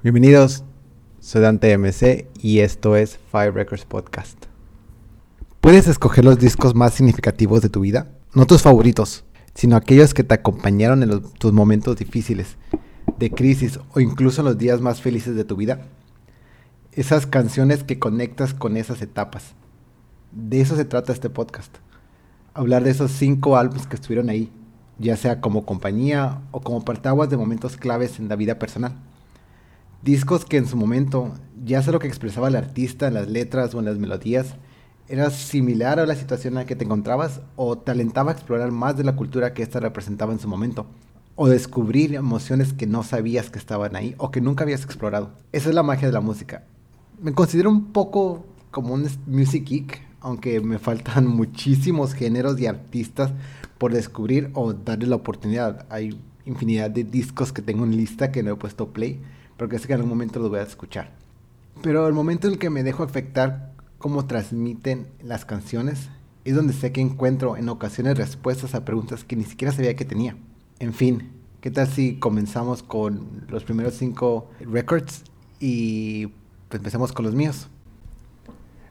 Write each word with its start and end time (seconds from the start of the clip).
Bienvenidos, 0.00 0.62
soy 1.18 1.42
Dante 1.42 1.76
MC 1.76 2.28
y 2.40 2.60
esto 2.60 2.94
es 2.94 3.18
Fire 3.32 3.52
Records 3.52 3.84
Podcast. 3.84 4.44
Puedes 5.60 5.88
escoger 5.88 6.24
los 6.24 6.38
discos 6.38 6.76
más 6.76 6.94
significativos 6.94 7.62
de 7.62 7.68
tu 7.68 7.80
vida, 7.80 8.06
no 8.32 8.46
tus 8.46 8.62
favoritos, 8.62 9.24
sino 9.54 9.74
aquellos 9.74 10.14
que 10.14 10.22
te 10.22 10.34
acompañaron 10.34 11.02
en 11.02 11.20
tus 11.40 11.52
momentos 11.52 11.96
difíciles, 11.96 12.56
de 13.18 13.32
crisis 13.32 13.80
o 13.92 13.98
incluso 13.98 14.40
en 14.40 14.44
los 14.44 14.56
días 14.56 14.80
más 14.80 15.00
felices 15.00 15.34
de 15.34 15.42
tu 15.42 15.56
vida. 15.56 15.80
Esas 16.92 17.26
canciones 17.26 17.82
que 17.82 17.98
conectas 17.98 18.54
con 18.54 18.76
esas 18.76 19.02
etapas. 19.02 19.56
De 20.30 20.60
eso 20.60 20.76
se 20.76 20.84
trata 20.84 21.12
este 21.12 21.28
podcast. 21.28 21.74
Hablar 22.54 22.84
de 22.84 22.90
esos 22.90 23.10
cinco 23.10 23.56
álbumes 23.56 23.88
que 23.88 23.96
estuvieron 23.96 24.28
ahí, 24.28 24.52
ya 25.00 25.16
sea 25.16 25.40
como 25.40 25.66
compañía 25.66 26.40
o 26.52 26.60
como 26.60 26.84
partaguas 26.84 27.30
de 27.30 27.36
momentos 27.36 27.76
claves 27.76 28.20
en 28.20 28.28
la 28.28 28.36
vida 28.36 28.60
personal. 28.60 28.94
Discos 30.02 30.44
que 30.44 30.58
en 30.58 30.66
su 30.66 30.76
momento, 30.76 31.34
ya 31.64 31.82
sea 31.82 31.92
lo 31.92 31.98
que 31.98 32.06
expresaba 32.06 32.46
el 32.46 32.54
artista 32.54 33.08
en 33.08 33.14
las 33.14 33.28
letras 33.28 33.74
o 33.74 33.80
en 33.80 33.84
las 33.84 33.98
melodías, 33.98 34.54
era 35.08 35.30
similar 35.30 35.98
a 35.98 36.06
la 36.06 36.14
situación 36.14 36.52
en 36.52 36.60
la 36.60 36.66
que 36.66 36.76
te 36.76 36.84
encontrabas 36.84 37.40
o 37.56 37.78
te 37.78 37.90
explorar 37.92 38.70
más 38.70 38.96
de 38.96 39.02
la 39.02 39.16
cultura 39.16 39.54
que 39.54 39.62
ésta 39.62 39.80
representaba 39.80 40.32
en 40.32 40.38
su 40.38 40.46
momento, 40.46 40.86
o 41.34 41.48
descubrir 41.48 42.14
emociones 42.14 42.72
que 42.72 42.86
no 42.86 43.02
sabías 43.02 43.50
que 43.50 43.58
estaban 43.58 43.96
ahí 43.96 44.14
o 44.18 44.30
que 44.30 44.40
nunca 44.40 44.62
habías 44.62 44.84
explorado. 44.84 45.32
Esa 45.50 45.70
es 45.70 45.74
la 45.74 45.82
magia 45.82 46.06
de 46.06 46.14
la 46.14 46.20
música. 46.20 46.64
Me 47.20 47.32
considero 47.32 47.68
un 47.68 47.86
poco 47.86 48.46
como 48.70 48.94
un 48.94 49.08
music 49.26 49.64
geek, 49.64 50.00
aunque 50.20 50.60
me 50.60 50.78
faltan 50.78 51.26
muchísimos 51.36 52.12
géneros 52.12 52.60
y 52.60 52.66
artistas 52.66 53.32
por 53.78 53.92
descubrir 53.92 54.50
o 54.54 54.74
darle 54.74 55.06
la 55.06 55.16
oportunidad. 55.16 55.86
Hay 55.90 56.20
infinidad 56.44 56.88
de 56.88 57.02
discos 57.02 57.52
que 57.52 57.62
tengo 57.62 57.84
en 57.84 57.96
lista 57.96 58.30
que 58.30 58.44
no 58.44 58.52
he 58.52 58.56
puesto 58.56 58.92
play 58.92 59.20
porque 59.58 59.78
sé 59.78 59.86
que 59.86 59.92
en 59.92 59.98
algún 59.98 60.10
momento 60.10 60.40
los 60.40 60.48
voy 60.48 60.60
a 60.60 60.62
escuchar. 60.62 61.10
Pero 61.82 62.06
el 62.06 62.14
momento 62.14 62.46
en 62.46 62.54
el 62.54 62.58
que 62.58 62.70
me 62.70 62.82
dejo 62.82 63.02
afectar 63.02 63.72
cómo 63.98 64.26
transmiten 64.26 65.08
las 65.22 65.44
canciones 65.44 66.08
es 66.44 66.54
donde 66.54 66.72
sé 66.72 66.92
que 66.92 67.00
encuentro 67.00 67.56
en 67.56 67.68
ocasiones 67.68 68.16
respuestas 68.16 68.74
a 68.74 68.84
preguntas 68.84 69.24
que 69.24 69.36
ni 69.36 69.44
siquiera 69.44 69.72
sabía 69.72 69.94
que 69.96 70.04
tenía. 70.04 70.36
En 70.78 70.94
fin, 70.94 71.30
¿qué 71.60 71.70
tal 71.70 71.88
si 71.88 72.18
comenzamos 72.18 72.82
con 72.82 73.44
los 73.48 73.64
primeros 73.64 73.94
cinco 73.94 74.48
records 74.60 75.24
y 75.60 76.28
pues 76.68 76.80
empezamos 76.80 77.12
con 77.12 77.26
los 77.26 77.34
míos? 77.34 77.68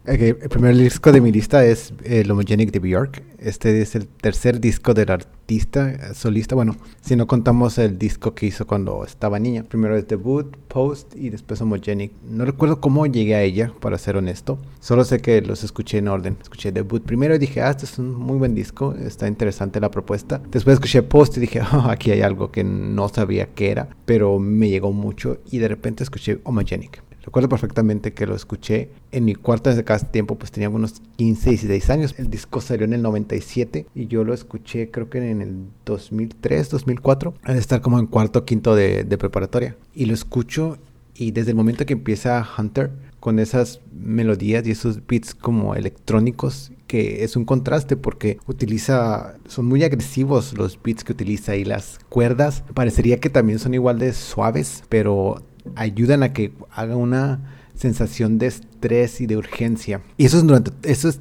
El 0.08 0.36
primer 0.50 0.76
disco 0.78 1.12
de 1.12 1.20
mi 1.20 1.34
lista 1.34 1.66
es 1.66 1.94
el 2.06 2.32
Homogenic 2.32 2.72
de 2.72 2.80
Bjork. 2.80 3.24
Este 3.40 3.82
es 3.82 3.94
el 3.94 4.08
tercer 4.08 4.62
disco 4.62 4.94
del 4.94 5.12
artista 5.12 6.14
solista. 6.14 6.56
Bueno, 6.56 6.78
si 7.02 7.18
no 7.18 7.28
contamos 7.28 7.78
el 7.78 7.98
disco 7.98 8.34
que 8.34 8.46
hizo 8.46 8.66
cuando 8.66 9.04
estaba 9.04 9.38
niña. 9.38 9.64
Primero 9.64 9.98
es 9.98 10.08
Debut, 10.08 10.56
Post 10.70 11.14
y 11.16 11.30
después 11.30 11.60
Homogenic. 11.60 12.14
No 12.24 12.46
recuerdo 12.46 12.80
cómo 12.80 13.06
llegué 13.06 13.36
a 13.36 13.44
ella, 13.44 13.74
para 13.82 13.98
ser 13.98 14.16
honesto. 14.16 14.58
Solo 14.80 15.04
sé 15.04 15.20
que 15.20 15.42
los 15.42 15.66
escuché 15.66 15.98
en 15.98 16.08
orden. 16.08 16.38
Escuché 16.42 16.72
Debut 16.72 17.04
primero 17.04 17.36
y 17.36 17.40
dije, 17.40 17.62
ah, 17.62 17.72
este 17.72 17.84
es 17.84 18.00
un 18.00 18.16
muy 18.16 18.38
buen 18.38 18.56
disco. 18.56 18.96
Está 18.96 19.28
interesante 19.28 19.82
la 19.82 19.92
propuesta. 19.92 20.42
Después 20.50 20.76
escuché 20.76 21.04
Post 21.04 21.36
y 21.36 21.42
dije, 21.42 21.62
oh, 21.74 21.90
aquí 21.90 22.12
hay 22.12 22.22
algo 22.22 22.50
que 22.50 22.64
no 22.64 23.10
sabía 23.10 23.48
qué 23.54 23.72
era. 23.72 23.90
Pero 24.06 24.40
me 24.40 24.70
llegó 24.70 24.94
mucho. 24.94 25.40
Y 25.52 25.58
de 25.58 25.68
repente 25.68 26.04
escuché 26.04 26.40
Homogenic. 26.46 27.07
Recuerdo 27.28 27.50
perfectamente 27.50 28.14
que 28.14 28.26
lo 28.26 28.36
escuché 28.36 28.90
en 29.12 29.26
mi 29.26 29.36
cuarto 29.36 29.70
desde 29.70 29.84
cada 29.84 30.00
tiempo, 30.00 30.36
pues 30.36 30.50
tenía 30.50 30.70
unos 30.70 31.02
15, 31.18 31.50
16 31.50 31.90
años. 31.90 32.16
El 32.18 32.30
disco 32.30 32.62
salió 32.62 32.86
en 32.86 32.94
el 32.94 33.02
97 33.02 33.86
y 33.94 34.08
yo 34.08 34.24
lo 34.24 34.34
escuché 34.34 34.92
creo 34.92 35.10
que 35.10 35.18
en 35.30 35.42
el 35.42 35.58
2003, 35.86 36.70
2004, 36.70 37.34
al 37.44 37.58
estar 37.58 37.82
como 37.82 38.00
en 38.00 38.06
cuarto, 38.06 38.46
quinto 38.46 38.76
de, 38.76 39.04
de 39.04 39.18
preparatoria. 39.18 39.76
Y 39.94 40.06
lo 40.06 40.14
escucho 40.14 40.78
y 41.16 41.32
desde 41.32 41.52
el 41.52 41.58
momento 41.58 41.86
que 41.86 41.94
empieza 41.94 42.48
Hunter, 42.58 42.92
con 43.20 43.40
esas 43.40 43.82
melodías 43.92 44.66
y 44.66 44.72
esos 44.72 45.06
beats 45.06 45.36
como 45.36 45.76
electrónicos 45.76 46.72
que 46.86 47.26
es 47.26 47.36
un 47.36 47.44
contraste 47.44 47.98
porque 47.98 48.38
utiliza 48.46 49.36
son 49.48 49.66
muy 49.66 49.84
agresivos 49.84 50.58
los 50.58 50.80
beats 50.82 51.04
que 51.04 51.12
utiliza 51.12 51.56
y 51.56 51.66
las 51.66 52.00
cuerdas 52.08 52.64
parecería 52.74 53.20
que 53.20 53.30
también 53.30 53.60
son 53.60 53.74
igual 53.74 54.00
de 54.00 54.14
suaves 54.14 54.84
pero 54.88 55.42
ayudan 55.76 56.24
a 56.24 56.34
que 56.34 56.52
haga 56.72 56.96
una 56.96 57.40
sensación 57.76 58.38
de 58.38 58.48
estrés 58.48 59.22
y 59.22 59.28
de 59.28 59.38
urgencia. 59.38 60.02
Y 60.18 60.26
eso 60.26 60.38
es 60.38 60.48
durante, 60.48 60.72
eso 60.84 61.10
es 61.10 61.20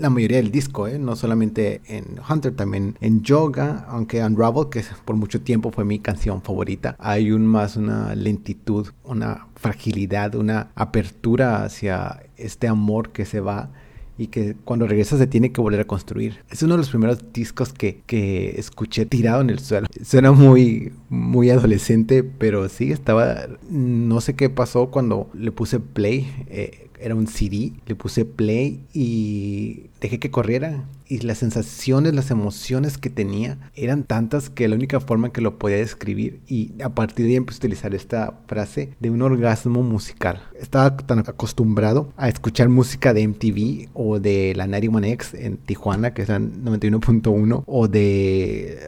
la 0.00 0.10
mayoría 0.10 0.38
del 0.38 0.50
disco, 0.50 0.88
¿eh? 0.88 0.98
no 0.98 1.16
solamente 1.16 1.80
en 1.86 2.20
Hunter, 2.28 2.54
también 2.54 2.96
en 3.00 3.22
Yoga, 3.22 3.86
aunque 3.88 4.24
Unravel, 4.24 4.68
que 4.70 4.82
por 5.04 5.16
mucho 5.16 5.40
tiempo 5.40 5.70
fue 5.70 5.84
mi 5.84 5.98
canción 5.98 6.42
favorita, 6.42 6.96
hay 6.98 7.30
un 7.30 7.46
más 7.46 7.76
una 7.76 8.14
lentitud, 8.14 8.88
una 9.04 9.46
fragilidad, 9.56 10.34
una 10.34 10.70
apertura 10.74 11.64
hacia 11.64 12.24
este 12.36 12.68
amor 12.68 13.10
que 13.10 13.24
se 13.24 13.40
va 13.40 13.70
y 14.16 14.28
que 14.28 14.54
cuando 14.64 14.86
regresa 14.86 15.18
se 15.18 15.26
tiene 15.26 15.52
que 15.52 15.60
volver 15.60 15.80
a 15.80 15.84
construir. 15.84 16.38
Es 16.50 16.62
uno 16.62 16.74
de 16.74 16.78
los 16.78 16.90
primeros 16.90 17.32
discos 17.32 17.72
que, 17.72 18.02
que 18.06 18.54
escuché 18.58 19.06
tirado 19.06 19.40
en 19.40 19.50
el 19.50 19.58
suelo. 19.58 19.86
Suena 20.04 20.32
muy, 20.32 20.92
muy 21.08 21.50
adolescente, 21.50 22.22
pero 22.22 22.68
sí 22.68 22.92
estaba, 22.92 23.46
no 23.68 24.20
sé 24.20 24.34
qué 24.34 24.50
pasó 24.50 24.90
cuando 24.90 25.28
le 25.34 25.50
puse 25.52 25.80
play. 25.80 26.32
Eh, 26.48 26.83
era 27.00 27.14
un 27.14 27.26
CD, 27.26 27.72
le 27.86 27.94
puse 27.94 28.24
play 28.24 28.84
y 28.92 29.90
dejé 30.00 30.18
que 30.18 30.30
corriera. 30.30 30.84
Y 31.06 31.18
las 31.18 31.38
sensaciones, 31.38 32.14
las 32.14 32.30
emociones 32.30 32.96
que 32.96 33.10
tenía 33.10 33.58
eran 33.76 34.04
tantas 34.04 34.48
que 34.48 34.66
la 34.68 34.74
única 34.74 35.00
forma 35.00 35.32
que 35.32 35.42
lo 35.42 35.58
podía 35.58 35.76
describir 35.76 36.40
y 36.48 36.72
a 36.82 36.88
partir 36.88 37.26
de 37.26 37.32
ahí 37.32 37.36
empecé 37.36 37.58
a 37.58 37.60
utilizar 37.60 37.94
esta 37.94 38.40
frase 38.46 38.94
de 39.00 39.10
un 39.10 39.20
orgasmo 39.20 39.82
musical. 39.82 40.42
Estaba 40.58 40.96
tan 40.96 41.18
acostumbrado 41.18 42.12
a 42.16 42.28
escuchar 42.30 42.70
música 42.70 43.12
de 43.12 43.28
MTV 43.28 43.90
o 43.92 44.18
de 44.18 44.54
la 44.56 44.66
91X 44.66 45.38
en 45.38 45.58
Tijuana, 45.58 46.14
que 46.14 46.22
es 46.22 46.28
la 46.30 46.40
91.1, 46.40 47.64
o 47.66 47.88
de 47.88 48.78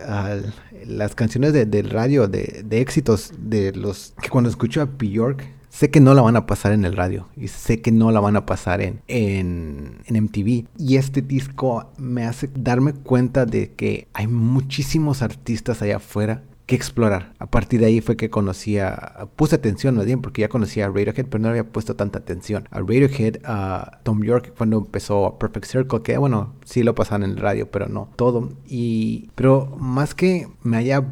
las 0.87 1.15
canciones 1.15 1.53
de, 1.53 1.67
del 1.67 1.91
radio, 1.91 2.29
de, 2.29 2.65
éxitos 2.71 3.33
de 3.39 3.73
los 3.73 4.15
que 4.21 4.29
cuando 4.29 4.51
escucho 4.51 4.81
a 4.81 4.85
Bjork 4.85 5.56
sé 5.77 5.91
que 5.91 6.01
no 6.01 6.15
la 6.15 6.23
van 6.23 6.37
a 6.37 6.47
pasar 6.47 6.73
en 6.73 6.87
el 6.87 6.97
radio 6.97 7.29
y 7.37 7.49
sé 7.49 7.83
que 7.83 7.93
no 7.93 8.11
la 8.11 8.19
van 8.19 8.35
a 8.37 8.47
pasar 8.47 8.81
en, 8.81 9.03
en, 9.09 9.99
MTV. 10.09 10.65
Y 10.79 10.97
este 10.97 11.21
disco 11.21 11.93
me 11.99 12.25
hace 12.25 12.49
darme 12.55 12.95
cuenta 12.95 13.45
de 13.45 13.73
que 13.73 14.09
hay 14.15 14.27
muchísimos 14.27 15.21
artistas 15.21 15.83
allá 15.83 15.97
afuera 15.97 16.43
que 16.65 16.77
explorar. 16.77 17.35
A 17.39 17.47
partir 17.47 17.81
de 17.81 17.87
ahí 17.87 18.01
fue 18.01 18.17
que 18.17 18.31
conocía, 18.31 19.29
puse 19.37 19.57
atención 19.57 19.97
más 19.97 20.07
bien 20.07 20.23
porque 20.23 20.41
ya 20.41 20.49
conocía 20.49 20.87
a 20.87 20.89
Radiohead, 20.89 21.27
pero 21.27 21.43
no 21.43 21.51
había 21.51 21.65
puesto 21.65 21.95
tanta 21.95 22.21
atención. 22.21 22.67
A 22.71 22.79
Radiohead, 22.79 23.41
a 23.45 24.01
Tom 24.03 24.23
York 24.23 24.55
cuando 24.57 24.79
empezó 24.79 25.37
Perfect 25.39 25.67
Circle, 25.67 26.01
que 26.01 26.17
bueno, 26.17 26.55
sí 26.65 26.85
lo 26.85 26.95
pasaban 26.95 27.23
en 27.23 27.33
el 27.33 27.37
radio, 27.37 27.71
pero 27.71 27.87
no 27.87 28.09
todo. 28.17 28.51
Y, 28.67 29.29
pero 29.35 29.77
más 29.79 30.15
que 30.15 30.49
me 30.63 30.79
haya 30.79 31.05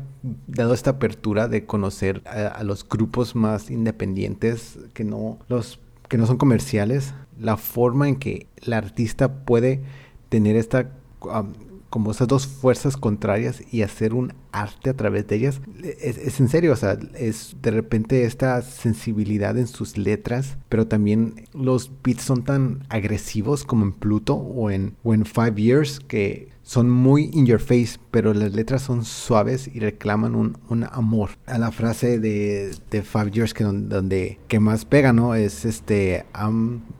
dado 0.46 0.74
esta 0.74 0.90
apertura 0.90 1.48
de 1.48 1.66
conocer 1.66 2.22
a, 2.26 2.62
los 2.64 2.88
grupos 2.88 3.34
más 3.34 3.70
independientes 3.70 4.78
que 4.94 5.04
no 5.04 5.38
los 5.48 5.80
que 6.08 6.18
no 6.18 6.26
son 6.26 6.36
comerciales, 6.36 7.14
la 7.38 7.56
forma 7.56 8.08
en 8.08 8.16
que 8.16 8.46
el 8.56 8.72
artista 8.72 9.44
puede 9.44 9.82
tener 10.28 10.56
esta 10.56 10.90
como 11.94 12.10
esas 12.10 12.26
dos 12.26 12.48
fuerzas 12.48 12.96
contrarias 12.96 13.62
y 13.72 13.82
hacer 13.82 14.14
un 14.14 14.34
arte 14.50 14.90
a 14.90 14.96
través 14.96 15.28
de 15.28 15.36
ellas. 15.36 15.60
Es, 15.80 16.40
en 16.40 16.48
serio, 16.48 16.72
o 16.72 16.76
sea, 16.76 16.98
es 17.14 17.56
de 17.62 17.70
repente 17.70 18.24
esta 18.24 18.60
sensibilidad 18.62 19.56
en 19.56 19.68
sus 19.68 19.96
letras, 19.96 20.58
pero 20.68 20.88
también 20.88 21.46
los 21.52 21.92
beats 22.02 22.24
son 22.24 22.42
tan 22.42 22.84
agresivos 22.88 23.62
como 23.62 23.84
en 23.84 23.92
Pluto 23.92 24.34
o 24.34 24.72
en, 24.72 24.96
o 25.04 25.14
en 25.14 25.24
Five 25.24 25.54
Years 25.54 26.00
que 26.00 26.48
son 26.64 26.90
muy 26.90 27.30
in 27.32 27.46
your 27.46 27.60
face, 27.60 27.98
pero 28.10 28.34
las 28.34 28.52
letras 28.54 28.82
son 28.82 29.04
suaves 29.04 29.70
y 29.72 29.78
reclaman 29.78 30.34
un, 30.34 30.58
un 30.68 30.84
amor. 30.84 31.30
A 31.46 31.58
la 31.58 31.70
frase 31.70 32.18
de, 32.18 32.74
de 32.90 33.02
Five 33.02 33.30
Years 33.30 33.54
que 33.54 33.64
donde, 33.64 34.40
que 34.48 34.58
más 34.58 34.84
pega, 34.84 35.12
¿no? 35.12 35.34
Es 35.34 35.64
este, 35.64 36.24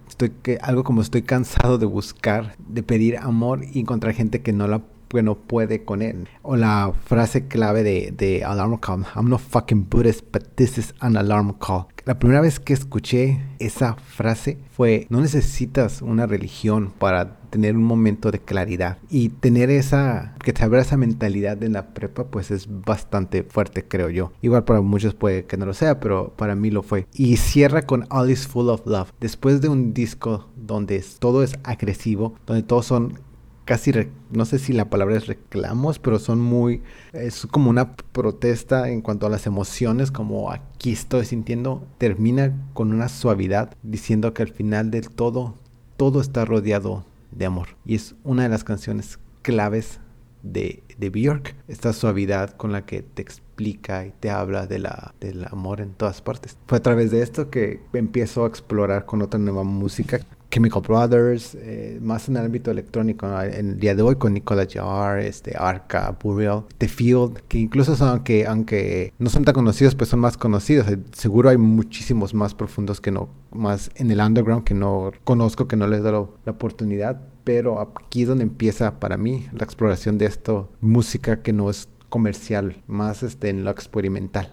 estoy 0.09 0.31
que 0.43 0.59
algo 0.63 0.85
como 0.85 1.03
estoy 1.03 1.23
cansado 1.23 1.79
de 1.79 1.87
buscar, 1.87 2.57
de 2.59 2.83
pedir 2.83 3.17
amor 3.17 3.65
y 3.65 3.81
encontrar 3.81 4.15
gente 4.15 4.43
que 4.43 4.53
no 4.53 4.69
la 4.69 4.83
que 5.09 5.23
no 5.23 5.37
puede 5.37 5.85
con 5.85 6.03
él. 6.03 6.29
O 6.43 6.57
la 6.57 6.93
frase 7.05 7.47
clave 7.47 7.83
de, 7.83 8.13
de 8.17 8.45
Alarm 8.45 8.79
Call, 8.79 9.07
I'm 9.15 9.29
no 9.29 9.39
fucking 9.39 9.89
Buddhist, 9.89 10.25
but 10.33 10.43
this 10.57 10.77
is 10.77 10.95
an 11.01 11.17
alarm 11.17 11.55
call. 11.59 11.87
La 12.05 12.19
primera 12.19 12.43
vez 12.43 12.61
que 12.61 12.75
escuché 12.75 13.41
esa 13.59 13.95
frase 13.95 14.59
fue, 14.73 15.07
no 15.09 15.23
necesitas 15.23 16.03
una 16.03 16.27
religión 16.27 16.93
para 16.99 17.39
tener 17.49 17.77
un 17.77 17.85
momento 17.85 18.31
de 18.31 18.41
claridad 18.41 18.99
y 19.09 19.31
tener 19.31 19.71
esa, 19.71 20.35
que 20.45 20.53
te 20.53 20.63
abra 20.63 20.83
esa 20.83 20.99
mentalidad 20.99 21.63
en 21.63 21.73
la 21.73 21.95
prepa, 21.95 22.25
pues 22.25 22.51
es 22.51 22.69
bastante 22.69 23.43
fuerte, 23.43 23.89
creo 23.89 24.11
yo. 24.11 24.33
Igual 24.43 24.65
para 24.65 24.83
muchos 24.83 25.15
puede 25.15 25.47
que 25.47 25.57
no 25.57 25.65
lo 25.65 25.73
sea, 25.73 25.99
pero 25.99 26.35
para 26.37 26.55
mí 26.55 26.71
lo 26.71 26.83
fue. 26.83 27.07
Y 27.15 27.39
cierra 27.39 27.81
con 27.81 28.05
All 28.11 28.31
is 28.31 28.47
Full 28.47 28.69
of 28.69 28.87
Love. 28.87 29.13
Después 29.19 29.63
de 29.63 29.71
un 29.71 29.95
disco 29.95 30.51
donde 30.57 31.03
todo 31.19 31.43
es 31.43 31.59
agresivo, 31.65 32.35
donde 32.45 32.65
todos 32.65 32.85
son 32.85 33.19
casi, 33.65 33.93
no 34.31 34.45
sé 34.45 34.59
si 34.59 34.73
la 34.73 34.91
palabra 34.91 35.17
es 35.17 35.27
reclamos, 35.27 35.99
pero 35.99 36.19
son 36.19 36.41
muy, 36.41 36.83
es 37.13 37.47
como 37.47 37.71
una 37.71 37.95
protesta 37.97 38.91
en 38.91 39.01
cuanto 39.01 39.27
a 39.27 39.31
las 39.31 39.47
emociones, 39.47 40.11
como 40.11 40.51
aquí 40.51 40.93
estoy 40.93 41.25
sintiendo, 41.25 41.87
termina 41.99 42.53
con 42.75 42.93
una 42.93 43.09
suavidad, 43.09 43.77
diciendo 43.83 44.35
que 44.35 44.43
al 44.43 44.53
final 44.53 44.91
del 44.91 45.11
todo, 45.11 45.55
todo 45.97 46.21
está 46.21 46.45
rodeado 46.45 47.05
de 47.31 47.47
amor. 47.47 47.69
Y 47.85 47.95
es 47.95 48.15
una 48.25 48.45
de 48.45 48.49
las 48.49 48.65
canciones 48.65 49.19
claves 49.43 50.01
de, 50.43 50.83
de 50.99 51.11
Björk, 51.11 51.55
esta 51.69 51.93
suavidad 51.93 52.51
con 52.51 52.71
la 52.71 52.85
que 52.85 53.03
te 53.03 53.23
explica 53.23 54.07
y 54.07 54.13
te 54.21 54.31
habla 54.31 54.67
de 54.67 54.79
la, 54.79 55.15
del 55.21 55.47
amor 55.47 55.81
en 55.81 55.95
todas 55.95 56.21
partes. 56.21 56.59
Fue 56.67 56.79
a 56.79 56.83
través 56.83 57.11
de 57.11 57.23
esto 57.23 57.51
que 57.51 57.81
empiezo 57.93 58.45
a 58.45 58.49
explorar 58.49 59.07
con 59.07 59.23
otra 59.23 59.41
nueva 59.41 59.65
música 59.65 60.21
Chemical 60.55 60.83
Brothers, 60.83 61.57
eh, 61.57 61.99
más 62.01 62.29
en 62.29 62.37
el 62.37 62.45
ámbito 62.45 62.71
electrónico, 62.71 63.27
en 63.43 63.71
el 63.71 63.81
día 63.81 63.97
de 63.97 64.03
hoy 64.03 64.15
con 64.15 64.35
Nicola 64.35 64.65
Jar, 64.73 65.19
este, 65.19 65.57
Arca, 65.59 66.17
Burial, 66.23 66.63
The 66.79 66.87
Field, 66.87 67.41
que 67.49 67.59
incluso 67.59 67.97
son, 67.97 68.11
aunque, 68.11 68.47
aunque 68.47 69.13
no 69.19 69.31
son 69.31 69.45
tan 69.45 69.53
conocidos, 69.53 69.97
pues 69.97 70.11
son 70.11 70.21
más 70.21 70.37
conocidos. 70.37 70.87
Eh, 70.87 70.99
seguro 71.11 71.49
hay 71.49 71.57
muchísimos 71.57 72.35
más 72.35 72.55
profundos 72.55 73.01
que 73.01 73.11
no, 73.11 73.31
más 73.51 73.91
en 73.97 74.13
el 74.13 74.21
underground 74.21 74.63
que 74.63 74.75
no 74.75 75.11
conozco, 75.25 75.67
que 75.67 75.75
no 75.75 75.89
les 75.89 75.99
he 75.99 76.03
dado 76.05 76.37
la 76.45 76.53
oportunidad, 76.53 77.21
pero 77.43 77.81
aquí 77.81 78.23
es 78.23 78.29
donde 78.29 78.45
empieza 78.45 79.01
para 79.01 79.17
mí 79.17 79.49
la 79.51 79.65
exploración 79.65 80.19
de 80.19 80.27
esto, 80.27 80.71
música 80.81 81.43
que 81.43 81.53
no 81.53 81.69
es 81.69 81.89
comercial, 82.11 82.81
más 82.87 83.25
este, 83.25 83.49
en 83.49 83.65
lo 83.65 83.73
experimental. 83.73 84.53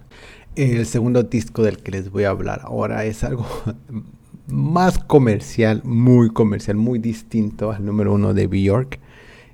El 0.56 0.88
segundo 0.88 1.22
disco 1.22 1.62
del 1.62 1.78
que 1.78 1.92
les 1.92 2.10
voy 2.10 2.24
a 2.24 2.32
hablar 2.32 2.62
ahora 2.64 3.06
es 3.06 3.24
algo 3.24 3.46
más 4.48 5.00
comercial, 5.00 5.82
muy 5.84 6.30
comercial, 6.30 6.78
muy 6.78 7.00
distinto 7.00 7.72
al 7.72 7.86
número 7.86 8.14
uno 8.14 8.34
de 8.34 8.48
Bjork. 8.48 9.00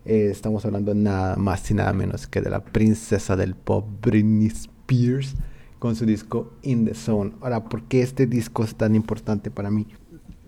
Eh, 0.05 0.29
estamos 0.31 0.65
hablando 0.65 0.95
nada 0.95 1.35
más 1.35 1.69
y 1.69 1.73
nada 1.73 1.93
menos 1.93 2.27
que 2.27 2.41
de 2.41 2.49
la 2.49 2.63
princesa 2.63 3.35
del 3.35 3.55
pop, 3.55 3.85
Britney 4.01 4.47
Spears, 4.47 5.35
con 5.79 5.95
su 5.95 6.05
disco 6.05 6.53
In 6.61 6.85
the 6.85 6.93
Zone. 6.93 7.33
Ahora, 7.41 7.65
¿por 7.65 7.83
qué 7.83 8.01
este 8.01 8.25
disco 8.25 8.63
es 8.63 8.75
tan 8.75 8.95
importante 8.95 9.51
para 9.51 9.69
mí? 9.69 9.87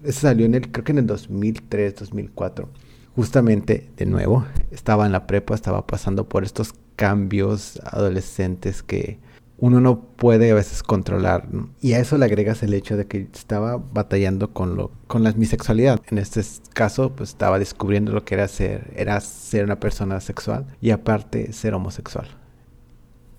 Ese 0.03 0.21
salió 0.21 0.45
en 0.45 0.56
el, 0.56 0.71
creo 0.71 0.86
que 0.86 0.94
en 0.94 1.00
el 1.00 1.07
2003, 1.07 1.95
2004. 1.95 2.69
Justamente, 3.15 3.89
de 3.97 4.06
nuevo, 4.06 4.45
estaba 4.71 5.06
en 5.06 5.12
la 5.12 5.27
prepa, 5.27 5.53
estaba 5.53 5.86
pasando 5.86 6.30
por 6.30 6.45
estos 6.45 6.74
cambios 6.95 7.80
adolescentes 7.83 8.81
que 8.81 9.19
uno 9.62 9.82
no 9.82 10.02
puede 10.02 10.52
a 10.52 10.56
veces 10.56 10.84
controlar. 10.84 11.48
Y 11.82 11.94
a 11.94 12.00
eso 12.00 12.18
le 12.18 12.26
agregas 12.26 12.64
el 12.64 12.74
hecho 12.74 12.98
de 12.98 13.06
que 13.06 13.28
estaba 13.34 13.78
batallando 13.78 14.54
con 14.54 14.76
lo 14.76 14.92
con 15.08 15.24
la 15.24 15.32
bisexualidad. 15.32 16.02
En 16.10 16.18
este 16.18 16.42
caso, 16.74 17.16
pues 17.16 17.30
estaba 17.30 17.60
descubriendo 17.60 18.12
lo 18.12 18.24
que 18.24 18.36
era 18.36 18.48
ser, 18.48 18.92
era 18.96 19.20
ser 19.22 19.66
una 19.66 19.80
persona 19.80 20.20
sexual 20.20 20.68
y 20.82 20.92
aparte 20.92 21.52
ser 21.54 21.74
homosexual. 21.74 22.28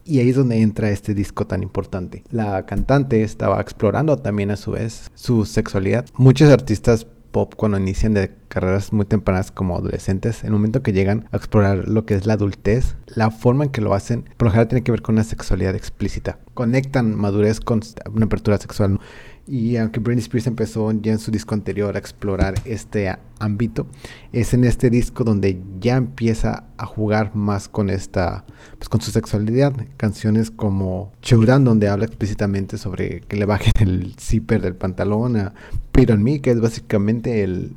Y 0.05 0.19
ahí 0.19 0.31
es 0.31 0.37
donde 0.37 0.61
entra 0.61 0.91
este 0.91 1.15
disco 1.15 1.47
tan 1.47 1.63
importante. 1.63 2.25
La 2.31 2.67
cantante 2.67 3.23
estaba 3.23 3.61
explorando 3.61 4.17
también 4.17 4.51
a 4.51 4.57
su 4.57 4.73
vez 4.73 5.11
su 5.15 5.45
sexualidad. 5.45 6.07
Muchos 6.15 6.51
artistas 6.51 7.07
pop 7.31 7.55
cuando 7.56 7.79
inician 7.79 8.15
de 8.15 8.32
carreras 8.49 8.93
muy 8.93 9.06
tempranas 9.06 9.50
como 9.50 9.77
adolescentes, 9.77 10.43
en 10.43 10.49
el 10.49 10.53
momento 10.53 10.82
que 10.82 10.93
llegan 10.93 11.29
a 11.32 11.37
explorar 11.37 11.88
lo 11.88 12.05
que 12.05 12.15
es 12.15 12.27
la 12.27 12.35
adultez, 12.35 12.97
la 13.06 13.31
forma 13.31 13.65
en 13.65 13.71
que 13.71 13.81
lo 13.81 13.94
hacen, 13.94 14.23
por 14.37 14.47
lo 14.47 14.50
general 14.50 14.69
tiene 14.69 14.82
que 14.82 14.91
ver 14.91 15.03
con 15.03 15.15
una 15.15 15.25
sexualidad 15.25 15.75
explícita. 15.75 16.38
Conectan 16.55 17.15
madurez 17.17 17.61
con 17.61 17.81
una 18.12 18.27
apertura 18.27 18.59
sexual. 18.59 19.00
Y 19.47 19.77
aunque 19.77 20.01
Britney 20.01 20.23
Spears 20.23 20.47
empezó 20.47 20.93
ya 20.93 21.13
en 21.13 21.19
su 21.19 21.31
disco 21.31 21.55
anterior 21.55 21.97
a 21.97 21.99
explorar 21.99 22.55
este 22.65 23.17
ámbito, 23.39 23.87
es 24.33 24.55
en 24.55 24.65
este 24.65 24.91
disco 24.91 25.25
donde 25.25 25.61
ya 25.81 25.97
empieza 25.97 26.65
a 26.77 26.87
jugar 26.87 27.35
más 27.35 27.69
con 27.69 27.91
esta, 27.91 28.45
pues 28.79 28.89
con 28.89 29.01
su 29.01 29.11
sexualidad. 29.11 29.75
Canciones 29.97 30.51
como 30.51 31.13
Showdown, 31.23 31.65
donde 31.65 31.89
habla 31.89 32.05
explícitamente 32.05 32.79
sobre 32.79 33.23
que 33.23 33.37
le 33.37 33.45
bajen 33.45 33.73
el 33.81 34.15
zipper 34.19 34.63
del 34.63 34.77
pantalón 34.77 35.37
a 35.37 35.55
Pete 35.93 36.13
on 36.13 36.23
Me, 36.23 36.41
que 36.41 36.51
es 36.51 36.61
básicamente 36.61 37.43
el 37.43 37.73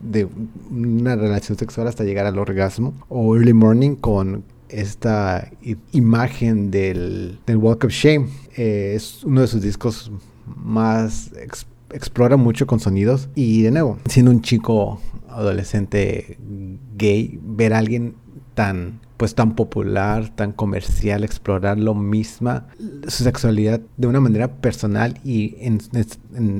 de 0.00 0.26
una 0.70 1.14
relación 1.16 1.58
sexual 1.58 1.86
hasta 1.86 2.04
llegar 2.04 2.26
al 2.26 2.38
orgasmo. 2.38 2.94
O 3.08 3.36
Early 3.36 3.52
Morning 3.52 3.96
con 3.96 4.44
esta 4.68 5.50
imagen 5.92 6.70
del, 6.70 7.38
del 7.46 7.56
Walk 7.56 7.84
of 7.84 7.92
Shame. 7.92 8.28
Eh, 8.56 8.94
es 8.96 9.24
uno 9.24 9.40
de 9.42 9.46
sus 9.46 9.62
discos 9.62 10.10
más 10.56 11.32
explora 11.92 12.36
mucho 12.36 12.66
con 12.66 12.80
sonidos 12.80 13.28
y 13.34 13.62
de 13.62 13.70
nuevo, 13.70 13.98
siendo 14.08 14.30
un 14.30 14.42
chico 14.42 15.00
adolescente 15.28 16.38
gay, 16.96 17.38
ver 17.42 17.74
a 17.74 17.78
alguien 17.78 18.14
tan 18.54 19.00
pues 19.20 19.34
tan 19.34 19.54
popular, 19.54 20.30
tan 20.34 20.52
comercial, 20.52 21.24
explorar 21.24 21.78
lo 21.78 21.94
misma, 21.94 22.68
su 23.06 23.22
sexualidad 23.22 23.82
de 23.98 24.06
una 24.06 24.18
manera 24.18 24.48
personal 24.48 25.20
y 25.22 25.56
en, 25.60 25.78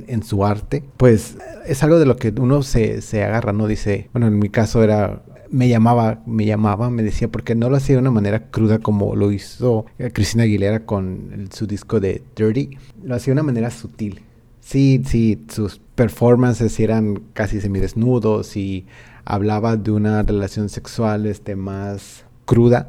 en, 0.06 0.22
su 0.22 0.44
arte, 0.44 0.84
pues 0.98 1.38
es 1.66 1.82
algo 1.82 1.98
de 1.98 2.04
lo 2.04 2.16
que 2.16 2.34
uno 2.38 2.62
se, 2.62 3.00
se 3.00 3.24
agarra, 3.24 3.54
¿no? 3.54 3.66
Dice, 3.66 4.10
bueno, 4.12 4.26
en 4.26 4.38
mi 4.38 4.50
caso 4.50 4.84
era 4.84 5.22
me 5.50 5.68
llamaba, 5.68 6.22
me 6.26 6.46
llamaba, 6.46 6.90
me 6.90 7.02
decía, 7.02 7.28
porque 7.28 7.54
no 7.54 7.68
lo 7.70 7.76
hacía 7.76 7.96
de 7.96 8.00
una 8.00 8.10
manera 8.10 8.50
cruda 8.50 8.78
como 8.78 9.16
lo 9.16 9.32
hizo 9.32 9.86
eh, 9.98 10.10
Cristina 10.12 10.44
Aguilera 10.44 10.86
con 10.86 11.48
su 11.52 11.66
disco 11.66 12.00
de 12.00 12.22
Dirty, 12.36 12.78
lo 13.02 13.14
hacía 13.14 13.32
de 13.32 13.40
una 13.40 13.42
manera 13.42 13.70
sutil. 13.70 14.22
Sí, 14.60 15.02
sí, 15.06 15.44
sus 15.48 15.80
performances 15.94 16.78
eran 16.78 17.22
casi 17.32 17.60
semidesnudos 17.60 18.56
y 18.56 18.86
hablaba 19.24 19.76
de 19.76 19.90
una 19.90 20.22
relación 20.22 20.68
sexual 20.68 21.26
este, 21.26 21.56
más 21.56 22.24
cruda, 22.44 22.88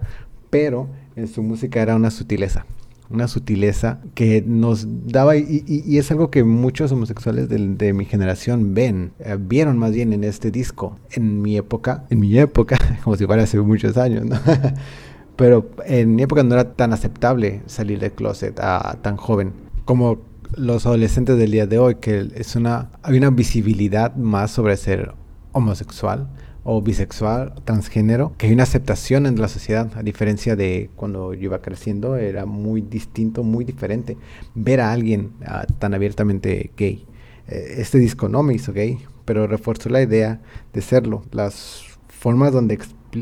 pero 0.49 0.87
en 1.15 1.27
su 1.27 1.41
música 1.41 1.81
era 1.81 1.95
una 1.95 2.11
sutileza 2.11 2.65
una 3.11 3.27
sutileza 3.27 3.99
que 4.15 4.43
nos 4.45 4.87
daba, 5.07 5.35
y, 5.35 5.97
es 5.97 6.11
algo 6.11 6.29
que 6.31 6.43
muchos 6.43 6.91
homosexuales 6.91 7.49
de, 7.49 7.93
mi 7.93 8.05
generación 8.05 8.73
ven, 8.73 9.13
eh, 9.19 9.37
vieron 9.39 9.77
más 9.77 9.91
bien 9.91 10.13
en 10.13 10.23
este 10.23 10.51
disco. 10.51 10.97
En 11.11 11.41
mi 11.41 11.57
época, 11.57 12.05
en 12.09 12.19
mi 12.19 12.37
época, 12.37 12.77
como 13.03 13.15
si 13.15 13.25
fuera 13.25 13.43
hace 13.43 13.59
muchos 13.59 13.97
años, 13.97 14.25
¿no? 14.25 14.37
Pero 15.35 15.71
en 15.85 16.15
mi 16.15 16.23
época 16.23 16.43
no 16.43 16.53
era 16.53 16.73
tan 16.73 16.93
aceptable 16.93 17.61
salir 17.65 17.99
del 17.99 18.11
closet 18.11 18.59
a 18.59 18.97
tan 19.01 19.17
joven 19.17 19.53
como 19.85 20.19
los 20.55 20.85
adolescentes 20.85 21.37
del 21.37 21.51
día 21.51 21.65
de 21.65 21.79
hoy, 21.79 21.95
que 21.95 22.27
es 22.35 22.55
una, 22.55 22.89
hay 23.03 23.17
una 23.17 23.29
visibilidad 23.29 24.15
más 24.15 24.51
sobre 24.51 24.77
ser 24.77 25.13
homosexual 25.53 26.29
o 26.63 26.81
bisexual, 26.81 27.53
transgénero, 27.65 28.33
que 28.37 28.47
hay 28.47 28.53
una 28.53 28.63
aceptación 28.63 29.25
en 29.25 29.39
la 29.39 29.47
sociedad, 29.47 29.91
a 29.95 30.03
diferencia 30.03 30.55
de 30.55 30.89
cuando 30.95 31.33
yo 31.33 31.45
iba 31.45 31.61
creciendo, 31.61 32.17
era 32.17 32.45
muy 32.45 32.81
distinto, 32.81 33.43
muy 33.43 33.65
diferente 33.65 34.17
ver 34.53 34.81
a 34.81 34.91
alguien 34.91 35.31
ah, 35.45 35.65
tan 35.79 35.93
abiertamente 35.93 36.71
gay. 36.77 37.05
Eh, 37.47 37.75
este 37.77 37.97
disco 37.97 38.29
no 38.29 38.43
me 38.43 38.53
hizo 38.53 38.73
gay, 38.73 38.99
pero 39.25 39.47
reforzó 39.47 39.89
la 39.89 40.01
idea 40.01 40.39
de 40.73 40.81
serlo, 40.81 41.23
las 41.31 41.83
formas 42.07 42.53
donde 42.53 42.77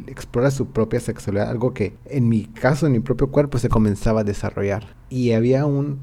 explora 0.08 0.52
su 0.52 0.68
propia 0.68 1.00
sexualidad, 1.00 1.50
algo 1.50 1.74
que 1.74 1.94
en 2.06 2.28
mi 2.28 2.46
caso, 2.46 2.88
en 2.88 2.92
mi 2.92 3.00
propio 3.00 3.32
cuerpo, 3.32 3.58
se 3.58 3.70
comenzaba 3.70 4.22
a 4.22 4.26
desarrollar. 4.26 4.96
Y 5.10 5.32
había 5.32 5.66
un, 5.66 6.02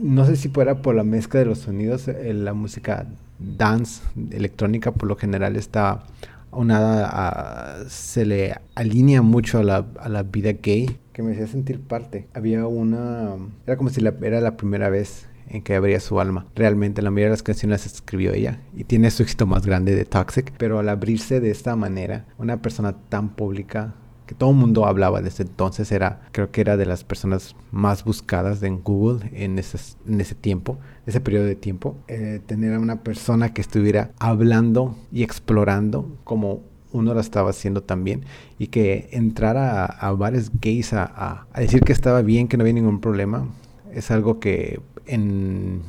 no 0.00 0.24
sé 0.24 0.36
si 0.36 0.48
fuera 0.48 0.82
por 0.82 0.94
la 0.94 1.04
mezcla 1.04 1.40
de 1.40 1.46
los 1.46 1.58
sonidos, 1.58 2.08
eh, 2.08 2.32
la 2.32 2.54
música 2.54 3.06
dance 3.38 4.02
electrónica 4.30 4.92
por 4.92 5.08
lo 5.08 5.16
general 5.16 5.56
está 5.56 6.04
una 6.52 7.76
se 7.88 8.26
le 8.26 8.54
alinea 8.74 9.22
mucho 9.22 9.58
a 9.58 9.62
la, 9.62 9.86
a 9.98 10.08
la, 10.08 10.22
vida 10.22 10.52
gay 10.52 10.98
que 11.12 11.22
me 11.22 11.32
hacía 11.32 11.46
sentir 11.46 11.80
parte. 11.80 12.28
Había 12.34 12.66
una... 12.66 13.36
Era 13.66 13.76
como 13.76 13.90
si 13.90 14.00
la, 14.00 14.14
era 14.22 14.40
la 14.40 14.56
primera 14.56 14.88
vez 14.88 15.26
en 15.48 15.62
que 15.62 15.74
abría 15.74 16.00
su 16.00 16.20
alma. 16.20 16.46
Realmente 16.54 17.02
la 17.02 17.10
mayoría 17.10 17.26
de 17.26 17.32
las 17.32 17.42
canciones 17.42 17.84
las 17.84 17.94
escribió 17.94 18.32
ella 18.32 18.60
y 18.74 18.84
tiene 18.84 19.10
su 19.10 19.22
éxito 19.22 19.46
más 19.46 19.66
grande 19.66 19.94
de 19.94 20.04
Toxic, 20.04 20.52
pero 20.56 20.78
al 20.78 20.88
abrirse 20.88 21.40
de 21.40 21.50
esta 21.50 21.76
manera, 21.76 22.26
una 22.38 22.62
persona 22.62 22.96
tan 23.08 23.30
pública 23.30 23.94
que 24.30 24.36
todo 24.36 24.50
el 24.50 24.56
mundo 24.56 24.86
hablaba 24.86 25.20
desde 25.22 25.42
entonces, 25.42 25.90
era, 25.90 26.20
creo 26.30 26.52
que 26.52 26.60
era 26.60 26.76
de 26.76 26.86
las 26.86 27.02
personas 27.02 27.56
más 27.72 28.04
buscadas 28.04 28.62
en 28.62 28.80
Google 28.80 29.28
en 29.32 29.58
ese, 29.58 29.76
en 30.06 30.20
ese 30.20 30.36
tiempo, 30.36 30.78
ese 31.04 31.20
periodo 31.20 31.46
de 31.46 31.56
tiempo, 31.56 31.96
eh, 32.06 32.40
tener 32.46 32.74
a 32.74 32.78
una 32.78 33.02
persona 33.02 33.52
que 33.52 33.60
estuviera 33.60 34.12
hablando 34.20 34.94
y 35.10 35.24
explorando 35.24 36.16
como 36.22 36.62
uno 36.92 37.12
lo 37.12 37.18
estaba 37.18 37.50
haciendo 37.50 37.82
también 37.82 38.24
y 38.56 38.68
que 38.68 39.08
entrara 39.10 39.84
a, 39.84 40.12
bares 40.12 40.52
gays 40.60 40.92
a, 40.92 41.48
a, 41.52 41.60
decir 41.60 41.80
que 41.80 41.92
estaba 41.92 42.22
bien, 42.22 42.46
que 42.46 42.56
no 42.56 42.62
había 42.62 42.74
ningún 42.74 43.00
problema, 43.00 43.48
es 43.92 44.12
algo 44.12 44.38
que 44.38 44.80
en 45.06 45.82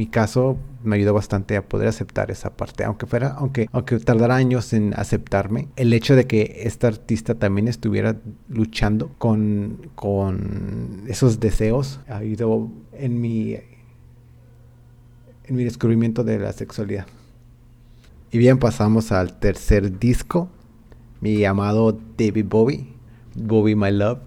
mi 0.00 0.06
caso 0.06 0.56
me 0.82 0.96
ayudó 0.96 1.12
bastante 1.12 1.58
a 1.58 1.68
poder 1.68 1.86
aceptar 1.86 2.30
esa 2.30 2.56
parte, 2.56 2.84
aunque 2.84 3.04
fuera, 3.04 3.34
aunque, 3.36 3.68
aunque 3.70 3.98
tardara 3.98 4.34
años 4.34 4.72
en 4.72 4.94
aceptarme, 4.96 5.68
el 5.76 5.92
hecho 5.92 6.16
de 6.16 6.26
que 6.26 6.62
esta 6.62 6.86
artista 6.86 7.34
también 7.34 7.68
estuviera 7.68 8.16
luchando 8.48 9.10
con, 9.18 9.90
con 9.96 11.04
esos 11.06 11.38
deseos 11.38 12.00
ha 12.08 12.16
ayudado 12.16 12.70
en 12.94 13.20
mi, 13.20 13.56
en 15.44 15.54
mi 15.54 15.64
descubrimiento 15.64 16.24
de 16.24 16.38
la 16.38 16.54
sexualidad. 16.54 17.04
Y 18.30 18.38
bien, 18.38 18.58
pasamos 18.58 19.12
al 19.12 19.38
tercer 19.38 19.98
disco, 19.98 20.48
mi 21.20 21.44
amado 21.44 22.00
David 22.16 22.46
Bowie, 22.48 22.86
Bowie 23.34 23.76
My 23.76 23.90
Love, 23.90 24.20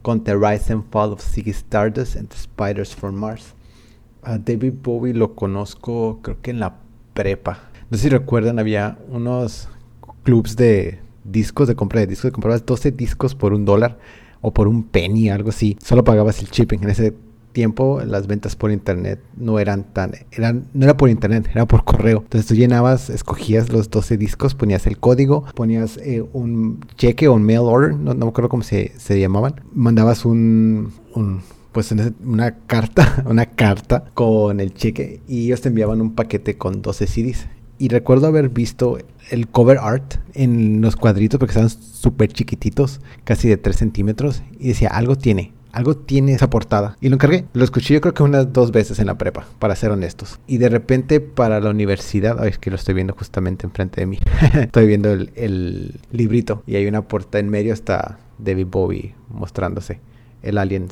con 0.00 0.24
The 0.24 0.34
Rise 0.34 0.72
and 0.72 0.84
Fall 0.90 1.12
of 1.12 1.20
Ziggy 1.20 1.50
Stardust 1.50 2.16
and 2.16 2.30
the 2.30 2.36
Spiders 2.38 2.96
from 2.96 3.16
Mars. 3.16 3.57
A 4.28 4.36
David 4.36 4.74
Bowie 4.82 5.14
lo 5.14 5.34
conozco 5.34 6.18
creo 6.20 6.36
que 6.42 6.50
en 6.50 6.60
la 6.60 6.74
prepa. 7.14 7.60
No 7.88 7.96
sé 7.96 8.04
si 8.04 8.08
recuerdan, 8.10 8.58
había 8.58 8.98
unos 9.08 9.70
clubs 10.22 10.54
de 10.54 10.98
discos, 11.24 11.66
de 11.66 11.74
compra 11.74 12.00
de 12.00 12.08
discos, 12.08 12.30
comprabas 12.30 12.66
12 12.66 12.92
discos 12.92 13.34
por 13.34 13.54
un 13.54 13.64
dólar 13.64 13.98
o 14.42 14.52
por 14.52 14.68
un 14.68 14.82
penny, 14.82 15.30
algo 15.30 15.48
así. 15.48 15.78
Solo 15.82 16.04
pagabas 16.04 16.40
el 16.40 16.48
shipping. 16.50 16.82
En 16.82 16.90
ese 16.90 17.14
tiempo 17.52 18.02
las 18.04 18.26
ventas 18.26 18.54
por 18.54 18.70
internet 18.70 19.18
no 19.34 19.58
eran 19.58 19.84
tan, 19.94 20.12
eran, 20.30 20.66
no 20.74 20.84
era 20.84 20.98
por 20.98 21.08
internet, 21.08 21.48
era 21.50 21.64
por 21.64 21.84
correo. 21.84 22.18
Entonces 22.18 22.46
tú 22.46 22.54
llenabas, 22.54 23.08
escogías 23.08 23.72
los 23.72 23.88
12 23.88 24.18
discos, 24.18 24.54
ponías 24.54 24.86
el 24.86 24.98
código, 24.98 25.46
ponías 25.54 25.96
eh, 26.02 26.22
un 26.34 26.80
cheque 26.98 27.28
o 27.28 27.32
un 27.32 27.44
mail 27.44 27.60
order, 27.62 27.94
no, 27.94 28.12
no 28.12 28.26
me 28.26 28.28
acuerdo 28.28 28.50
cómo 28.50 28.62
se, 28.62 28.92
llamaban, 29.08 29.54
mandabas 29.72 30.26
un 30.26 30.92
pues 31.72 31.92
una 31.92 32.56
carta, 32.66 33.22
una 33.26 33.46
carta 33.46 34.04
con 34.14 34.60
el 34.60 34.74
cheque 34.74 35.20
y 35.28 35.46
ellos 35.46 35.60
te 35.60 35.68
enviaban 35.68 36.00
un 36.00 36.14
paquete 36.14 36.56
con 36.56 36.82
12 36.82 37.06
CDs. 37.06 37.48
Y 37.80 37.88
recuerdo 37.88 38.26
haber 38.26 38.48
visto 38.48 38.98
el 39.30 39.46
cover 39.46 39.78
art 39.78 40.16
en 40.34 40.80
los 40.80 40.96
cuadritos 40.96 41.38
porque 41.38 41.52
estaban 41.52 41.70
súper 41.70 42.32
chiquititos, 42.32 43.00
casi 43.22 43.48
de 43.48 43.56
3 43.56 43.76
centímetros. 43.76 44.42
Y 44.58 44.68
decía, 44.68 44.88
algo 44.88 45.16
tiene, 45.16 45.52
algo 45.72 45.96
tiene 45.96 46.32
esa 46.32 46.50
portada. 46.50 46.96
Y 47.00 47.08
lo 47.08 47.14
encargué. 47.14 47.44
Lo 47.52 47.62
escuché 47.62 47.94
yo 47.94 48.00
creo 48.00 48.14
que 48.14 48.22
unas 48.22 48.52
dos 48.52 48.72
veces 48.72 48.98
en 48.98 49.06
la 49.06 49.16
prepa, 49.16 49.46
para 49.58 49.76
ser 49.76 49.90
honestos. 49.90 50.40
Y 50.46 50.58
de 50.58 50.68
repente 50.68 51.20
para 51.20 51.60
la 51.60 51.70
universidad, 51.70 52.40
ay, 52.40 52.50
es 52.50 52.58
que 52.58 52.70
lo 52.70 52.76
estoy 52.76 52.94
viendo 52.94 53.14
justamente 53.14 53.66
enfrente 53.66 54.00
de 54.00 54.06
mí. 54.06 54.18
estoy 54.54 54.86
viendo 54.86 55.12
el, 55.12 56.00
librito 56.10 56.62
y 56.66 56.76
hay 56.76 56.86
una 56.86 57.02
portada 57.02 57.40
en 57.40 57.48
medio, 57.48 57.72
está 57.72 58.18
David 58.38 58.66
Bowie 58.68 59.14
mostrándose. 59.28 60.00
El 60.42 60.58
alien 60.58 60.90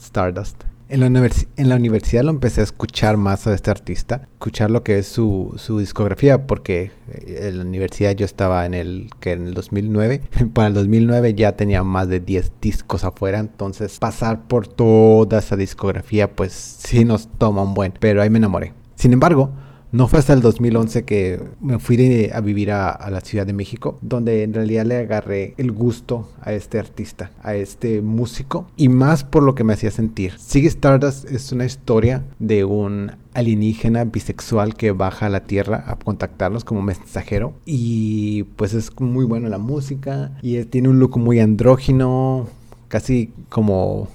Stardust. 0.00 0.64
En 0.88 0.98
la, 0.98 1.06
en 1.06 1.68
la, 1.68 1.76
universidad 1.76 2.24
lo 2.24 2.30
empecé 2.30 2.62
a 2.62 2.64
escuchar 2.64 3.16
más 3.16 3.46
a 3.46 3.54
este 3.54 3.70
artista, 3.70 4.26
escuchar 4.32 4.72
lo 4.72 4.82
que 4.82 4.98
es 4.98 5.06
su, 5.06 5.54
su 5.56 5.78
discografía, 5.78 6.48
porque 6.48 6.90
eh, 7.12 7.46
en 7.48 7.58
la 7.58 7.64
universidad 7.64 8.10
yo 8.16 8.24
estaba 8.26 8.66
en 8.66 8.74
el 8.74 9.08
que 9.20 9.30
en 9.30 9.46
el 9.46 9.54
2009, 9.54 10.22
para 10.52 10.66
el 10.66 10.74
2009 10.74 11.34
ya 11.34 11.52
tenía 11.52 11.84
más 11.84 12.08
de 12.08 12.18
10 12.18 12.54
discos 12.60 13.04
afuera, 13.04 13.38
entonces 13.38 14.00
pasar 14.00 14.48
por 14.48 14.66
toda 14.66 15.38
esa 15.38 15.54
discografía 15.54 16.34
pues 16.34 16.52
sí 16.52 17.04
nos 17.04 17.28
toma 17.38 17.62
un 17.62 17.74
buen, 17.74 17.94
pero 18.00 18.20
ahí 18.20 18.30
me 18.30 18.38
enamoré. 18.38 18.74
Sin 18.96 19.12
embargo, 19.12 19.52
no 19.92 20.06
fue 20.08 20.20
hasta 20.20 20.32
el 20.32 20.40
2011 20.40 21.04
que 21.04 21.40
me 21.60 21.78
fui 21.78 22.30
a 22.32 22.40
vivir 22.40 22.70
a, 22.70 23.10
la 23.10 23.20
Ciudad 23.20 23.46
de 23.46 23.52
México, 23.52 23.98
donde 24.02 24.44
en 24.44 24.54
realidad 24.54 24.86
le 24.86 24.96
agarré 24.98 25.54
el 25.58 25.72
gusto 25.72 26.28
a 26.40 26.52
este 26.52 26.78
artista, 26.78 27.32
a 27.42 27.54
este 27.54 28.00
músico, 28.00 28.66
y 28.76 28.88
más 28.88 29.24
por 29.24 29.42
lo 29.42 29.54
que 29.54 29.64
me 29.64 29.72
hacía 29.72 29.90
sentir. 29.90 30.38
Sigue 30.38 30.68
Stardust 30.68 31.28
es 31.30 31.50
una 31.52 31.64
historia 31.64 32.22
de 32.38 32.64
un 32.64 33.12
alienígena 33.34 34.04
bisexual 34.04 34.74
que 34.74 34.92
baja 34.92 35.26
a 35.26 35.30
la 35.30 35.40
Tierra 35.40 35.84
a 35.86 35.96
contactarlos 35.96 36.64
como 36.64 36.82
mensajero, 36.82 37.54
y 37.64 38.44
pues 38.56 38.74
es 38.74 38.92
muy 39.00 39.24
buena 39.24 39.48
la 39.48 39.58
música, 39.58 40.32
y 40.42 40.62
tiene 40.64 40.88
un 40.88 41.00
look 41.00 41.18
muy 41.18 41.40
andrógino, 41.40 42.48
casi 42.88 43.32
como 43.48 44.08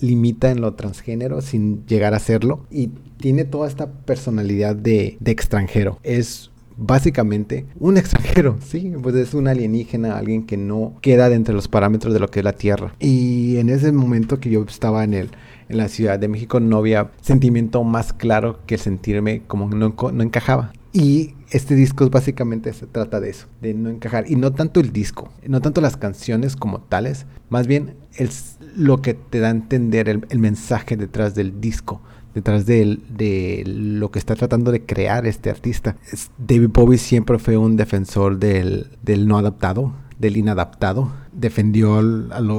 limita 0.00 0.50
en 0.50 0.60
lo 0.60 0.74
transgénero 0.74 1.40
sin 1.40 1.86
llegar 1.86 2.14
a 2.14 2.18
serlo 2.18 2.66
y 2.70 2.88
tiene 3.18 3.44
toda 3.44 3.68
esta 3.68 3.90
personalidad 3.90 4.76
de, 4.76 5.18
extranjero. 5.24 5.98
Es 6.02 6.50
básicamente 6.76 7.66
un 7.78 7.96
extranjero, 7.98 8.58
sí, 8.64 8.92
pues 9.02 9.14
es 9.14 9.34
un 9.34 9.48
alienígena, 9.48 10.16
alguien 10.16 10.44
que 10.46 10.56
no 10.56 10.94
queda 11.00 11.28
dentro 11.28 11.52
de 11.52 11.56
los 11.56 11.68
parámetros 11.68 12.12
de 12.12 12.20
lo 12.20 12.28
que 12.28 12.40
es 12.40 12.44
la 12.44 12.54
Tierra. 12.54 12.94
Y 12.98 13.56
en 13.58 13.68
ese 13.68 13.92
momento 13.92 14.40
que 14.40 14.50
yo 14.50 14.62
estaba 14.62 15.04
en 15.04 15.14
el 15.14 15.30
en 15.68 15.78
la 15.78 15.88
Ciudad 15.88 16.18
de 16.18 16.28
México 16.28 16.60
no 16.60 16.78
había 16.78 17.10
sentimiento 17.20 17.82
más 17.82 18.12
claro 18.12 18.60
que 18.66 18.78
sentirme 18.78 19.42
como 19.46 19.68
no, 19.68 19.94
no 20.12 20.22
encajaba. 20.22 20.72
Y 20.92 21.34
este 21.50 21.74
disco 21.74 22.08
básicamente 22.10 22.72
se 22.74 22.86
trata 22.86 23.18
de 23.18 23.30
eso, 23.30 23.46
de 23.62 23.72
no 23.72 23.88
encajar. 23.88 24.30
Y 24.30 24.36
no 24.36 24.52
tanto 24.52 24.80
el 24.80 24.92
disco, 24.92 25.30
no 25.46 25.60
tanto 25.60 25.80
las 25.80 25.96
canciones 25.96 26.54
como 26.54 26.80
tales, 26.80 27.26
más 27.48 27.66
bien 27.66 27.94
es 28.14 28.58
lo 28.76 29.02
que 29.02 29.14
te 29.14 29.40
da 29.40 29.48
a 29.48 29.50
entender 29.50 30.08
el, 30.08 30.38
mensaje 30.38 30.96
detrás 30.96 31.34
del 31.34 31.60
disco 31.60 32.00
detrás 32.34 32.64
de, 32.64 33.62
lo 33.66 34.10
que 34.10 34.18
está 34.18 34.34
tratando 34.34 34.72
de 34.72 34.86
crear 34.86 35.26
este 35.26 35.50
artista. 35.50 35.96
David 36.38 36.70
Bowie 36.72 36.96
siempre 36.96 37.38
fue 37.38 37.58
un 37.58 37.76
defensor 37.76 38.38
del, 38.38 38.88
no 39.26 39.36
adaptado, 39.36 39.92
del 40.18 40.38
inadaptado. 40.38 41.12
Defendió 41.32 42.02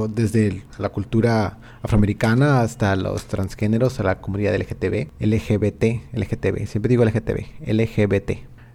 desde 0.08 0.62
la 0.78 0.90
cultura 0.90 1.58
afroamericana 1.82 2.60
hasta 2.60 2.94
los 2.96 3.26
transgéneros, 3.26 3.98
a 4.00 4.04
la 4.04 4.20
comunidad 4.20 4.56
LGTB, 4.56 5.08
LGBT, 5.18 6.14
LGTB, 6.14 6.66
siempre 6.66 6.88
digo 6.88 7.04
LGTB, 7.04 7.66
LGBT, 7.66 8.30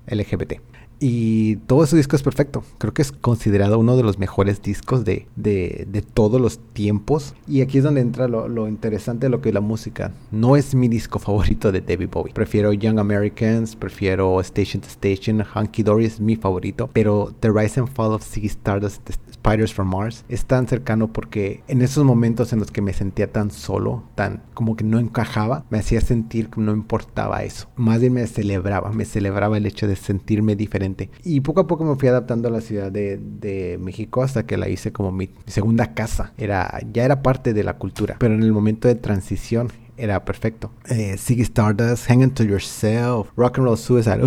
LGBT. 0.08 0.62
Y 1.00 1.56
todo 1.68 1.84
ese 1.84 1.96
disco 1.96 2.15
es 2.15 2.24
perfecto. 2.24 2.63
Creo 2.77 2.94
que 2.94 3.01
es 3.01 3.12
considerado 3.12 3.79
uno 3.79 3.96
de 3.96 4.03
los 4.03 4.20
mejores 4.20 4.62
discos 4.62 5.06
de, 5.06 5.27
de, 5.36 5.88
de 5.89 6.01
todos 6.01 6.41
los 6.41 6.60
tiempos. 6.74 7.36
Y 7.48 7.62
aquí 7.62 7.77
es 7.77 7.84
donde 7.86 8.01
entra 8.01 8.27
lo, 8.27 8.48
lo, 8.48 8.68
interesante 8.68 9.27
de 9.27 9.29
lo 9.29 9.41
que 9.41 9.50
es 9.50 9.56
la 9.56 9.62
música. 9.62 10.12
No 10.32 10.58
es 10.58 10.75
mi 10.75 10.89
disco 10.89 11.20
favorito 11.20 11.72
de 11.72 11.82
David 11.82 12.10
Bowie. 12.12 12.34
Prefiero 12.34 12.74
Young 12.74 13.00
Americans, 13.00 13.75
prefiero 13.75 14.41
Station 14.41 14.82
to 14.82 14.88
Station, 14.88 15.44
Hunky 15.56 15.84
Dory 15.84 16.06
es 16.06 16.20
mi 16.20 16.36
favorito. 16.36 16.89
Pero 16.91 17.34
The 17.39 17.50
Rise 17.50 17.79
and 17.79 17.89
Fall 17.89 18.13
of 18.13 18.24
Ziggy 18.24 18.48
Stardust, 18.48 19.10
Spiders 19.32 19.74
from 19.74 19.89
Mars, 19.89 20.25
es 20.27 20.44
tan 20.46 20.68
cercano 20.68 21.13
porque 21.13 21.63
en 21.70 21.82
esos 21.82 22.03
momentos 22.03 22.51
en 22.51 22.60
los 22.60 22.72
que 22.72 22.82
me 22.82 22.91
sentía 22.91 23.32
tan 23.32 23.51
solo, 23.51 24.03
tan 24.15 24.44
como 24.53 24.75
que 24.75 24.84
no 24.84 25.00
encajaba, 25.00 25.63
me 25.70 25.79
hacía 25.79 26.01
sentir 26.01 26.50
que 26.50 26.60
no 26.60 26.74
importaba 26.74 27.44
eso. 27.44 27.70
Más 27.77 28.01
bien 28.01 28.13
me 28.13 28.27
celebraba, 28.27 28.91
me 28.91 29.06
celebraba 29.06 29.58
el 29.58 29.65
hecho 29.65 29.88
de 29.88 29.96
sentirme 29.96 30.58
diferente 30.58 30.88
y 31.24 31.41
poco 31.41 31.62
a 31.62 31.67
poco 31.67 31.84
me 31.84 31.96
fui 31.96 32.08
adaptando 32.08 32.48
a 32.48 32.51
la 32.51 32.62
Ciudad 32.62 32.91
de, 32.91 33.77
México 33.79 34.24
hasta 34.24 34.46
que 34.46 34.58
la 34.58 34.69
hice 34.69 34.91
como 34.91 35.12
mi, 35.12 35.29
segunda 35.46 35.93
casa. 35.93 36.34
Era, 36.38 36.79
ya 36.93 37.03
era 37.03 37.22
parte 37.22 37.53
de 37.53 37.63
la 37.63 37.77
cultura, 37.77 38.17
pero 38.19 38.34
en 38.34 38.43
el 38.43 38.51
momento 38.51 38.88
de 38.88 38.96
transición 38.96 39.69
era 39.98 40.24
perfecto. 40.24 40.72
Eh, 40.89 41.15
Stardust, 41.17 42.10
Hang 42.10 42.31
to 42.31 42.43
Yourself, 42.43 43.29
Rock 43.36 43.60
and 43.60 43.67
Roll 43.67 43.77
Suicide, 43.77 44.22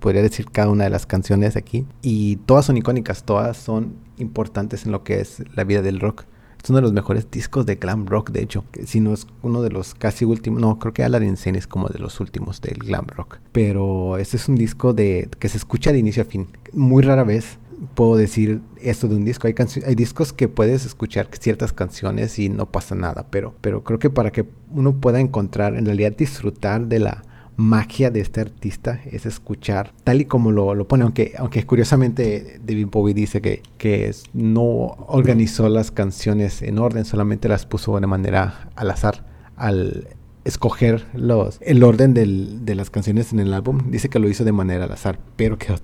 podría 0.00 0.22
decir 0.22 0.46
cada 0.50 0.70
una 0.70 0.84
de 0.84 0.90
las 0.90 1.06
canciones 1.06 1.56
aquí. 1.56 1.86
Y 2.02 2.36
todas 2.36 2.66
son 2.66 2.76
icónicas, 2.76 3.24
todas 3.24 3.56
son 3.56 3.94
importantes 4.18 4.86
en 4.86 4.92
lo 4.92 5.02
que 5.02 5.20
es 5.20 5.42
la 5.54 5.64
vida 5.64 5.82
del 5.82 6.00
rock. 6.00 6.24
Es 6.66 6.70
uno 6.70 6.78
de 6.78 6.82
los 6.82 6.92
mejores 6.92 7.30
discos 7.30 7.64
de 7.64 7.76
glam 7.76 8.06
rock, 8.06 8.30
de 8.32 8.42
hecho. 8.42 8.64
Si 8.86 8.98
no 8.98 9.14
es 9.14 9.28
uno 9.42 9.62
de 9.62 9.70
los 9.70 9.94
casi 9.94 10.24
últimos. 10.24 10.60
No, 10.60 10.80
creo 10.80 10.92
que 10.92 11.04
Aladdin 11.04 11.28
Insane 11.28 11.58
es 11.58 11.68
como 11.68 11.86
de 11.86 12.00
los 12.00 12.18
últimos 12.18 12.60
del 12.60 12.78
glam 12.78 13.06
rock. 13.06 13.38
Pero 13.52 14.18
este 14.18 14.36
es 14.36 14.48
un 14.48 14.56
disco 14.56 14.92
de 14.92 15.28
que 15.38 15.48
se 15.48 15.58
escucha 15.58 15.92
de 15.92 15.98
inicio 15.98 16.24
a 16.24 16.26
fin. 16.26 16.48
Muy 16.72 17.04
rara 17.04 17.22
vez 17.22 17.60
puedo 17.94 18.16
decir 18.16 18.62
esto 18.82 19.06
de 19.06 19.14
un 19.14 19.24
disco. 19.24 19.46
Hay, 19.46 19.54
hay 19.86 19.94
discos 19.94 20.32
que 20.32 20.48
puedes 20.48 20.84
escuchar 20.84 21.28
ciertas 21.38 21.72
canciones 21.72 22.36
y 22.40 22.48
no 22.48 22.66
pasa 22.66 22.96
nada. 22.96 23.28
Pero, 23.30 23.54
pero 23.60 23.84
creo 23.84 24.00
que 24.00 24.10
para 24.10 24.32
que 24.32 24.44
uno 24.72 24.96
pueda 24.96 25.20
encontrar, 25.20 25.76
en 25.76 25.86
realidad 25.86 26.16
disfrutar 26.16 26.88
de 26.88 26.98
la 26.98 27.22
magia 27.56 28.10
de 28.10 28.20
este 28.20 28.40
artista 28.40 29.00
es 29.10 29.24
escuchar 29.24 29.92
tal 30.04 30.20
y 30.20 30.24
como 30.26 30.52
lo, 30.52 30.74
lo 30.74 30.86
pone, 30.86 31.04
aunque, 31.04 31.32
aunque 31.38 31.64
curiosamente 31.64 32.60
David 32.62 32.88
Bowie 32.90 33.14
dice 33.14 33.40
que, 33.40 33.62
que 33.78 34.14
no 34.34 34.96
organizó 35.08 35.68
las 35.68 35.90
canciones 35.90 36.62
en 36.62 36.78
orden, 36.78 37.04
solamente 37.04 37.48
las 37.48 37.66
puso 37.66 37.98
de 37.98 38.06
manera 38.06 38.70
al 38.76 38.90
azar. 38.90 39.24
Al 39.56 40.08
escoger 40.44 41.06
los, 41.14 41.58
el 41.62 41.82
orden 41.82 42.12
del, 42.14 42.64
de 42.64 42.74
las 42.74 42.90
canciones 42.90 43.32
en 43.32 43.40
el 43.40 43.54
álbum, 43.54 43.90
dice 43.90 44.08
que 44.08 44.18
lo 44.18 44.28
hizo 44.28 44.44
de 44.44 44.52
manera 44.52 44.84
al 44.84 44.92
azar, 44.92 45.18
pero 45.36 45.58
quedó 45.58 45.78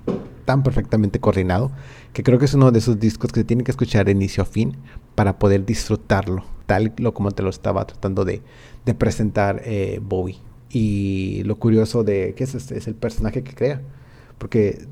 tan 0.44 0.62
perfectamente 0.62 1.20
coordinado 1.20 1.72
que 2.12 2.22
creo 2.22 2.38
que 2.38 2.44
es 2.44 2.54
uno 2.54 2.70
de 2.70 2.78
esos 2.78 3.00
discos 3.00 3.32
que 3.32 3.40
se 3.40 3.44
tiene 3.44 3.64
que 3.64 3.70
escuchar 3.70 4.04
de 4.06 4.12
inicio 4.12 4.42
a 4.42 4.46
fin 4.46 4.76
para 5.14 5.38
poder 5.38 5.64
disfrutarlo, 5.64 6.44
tal 6.66 6.92
como 7.12 7.30
te 7.30 7.42
lo 7.42 7.50
estaba 7.50 7.86
tratando 7.86 8.24
de, 8.24 8.42
de 8.84 8.94
presentar 8.94 9.62
eh, 9.64 10.00
Bowie. 10.02 10.38
Y 10.72 11.42
lo 11.44 11.56
curioso 11.56 12.02
de 12.02 12.34
que 12.34 12.44
es, 12.44 12.54
es 12.54 12.86
el 12.86 12.94
personaje 12.94 13.42
que 13.42 13.54
crea. 13.54 13.82
Porque 14.38 14.86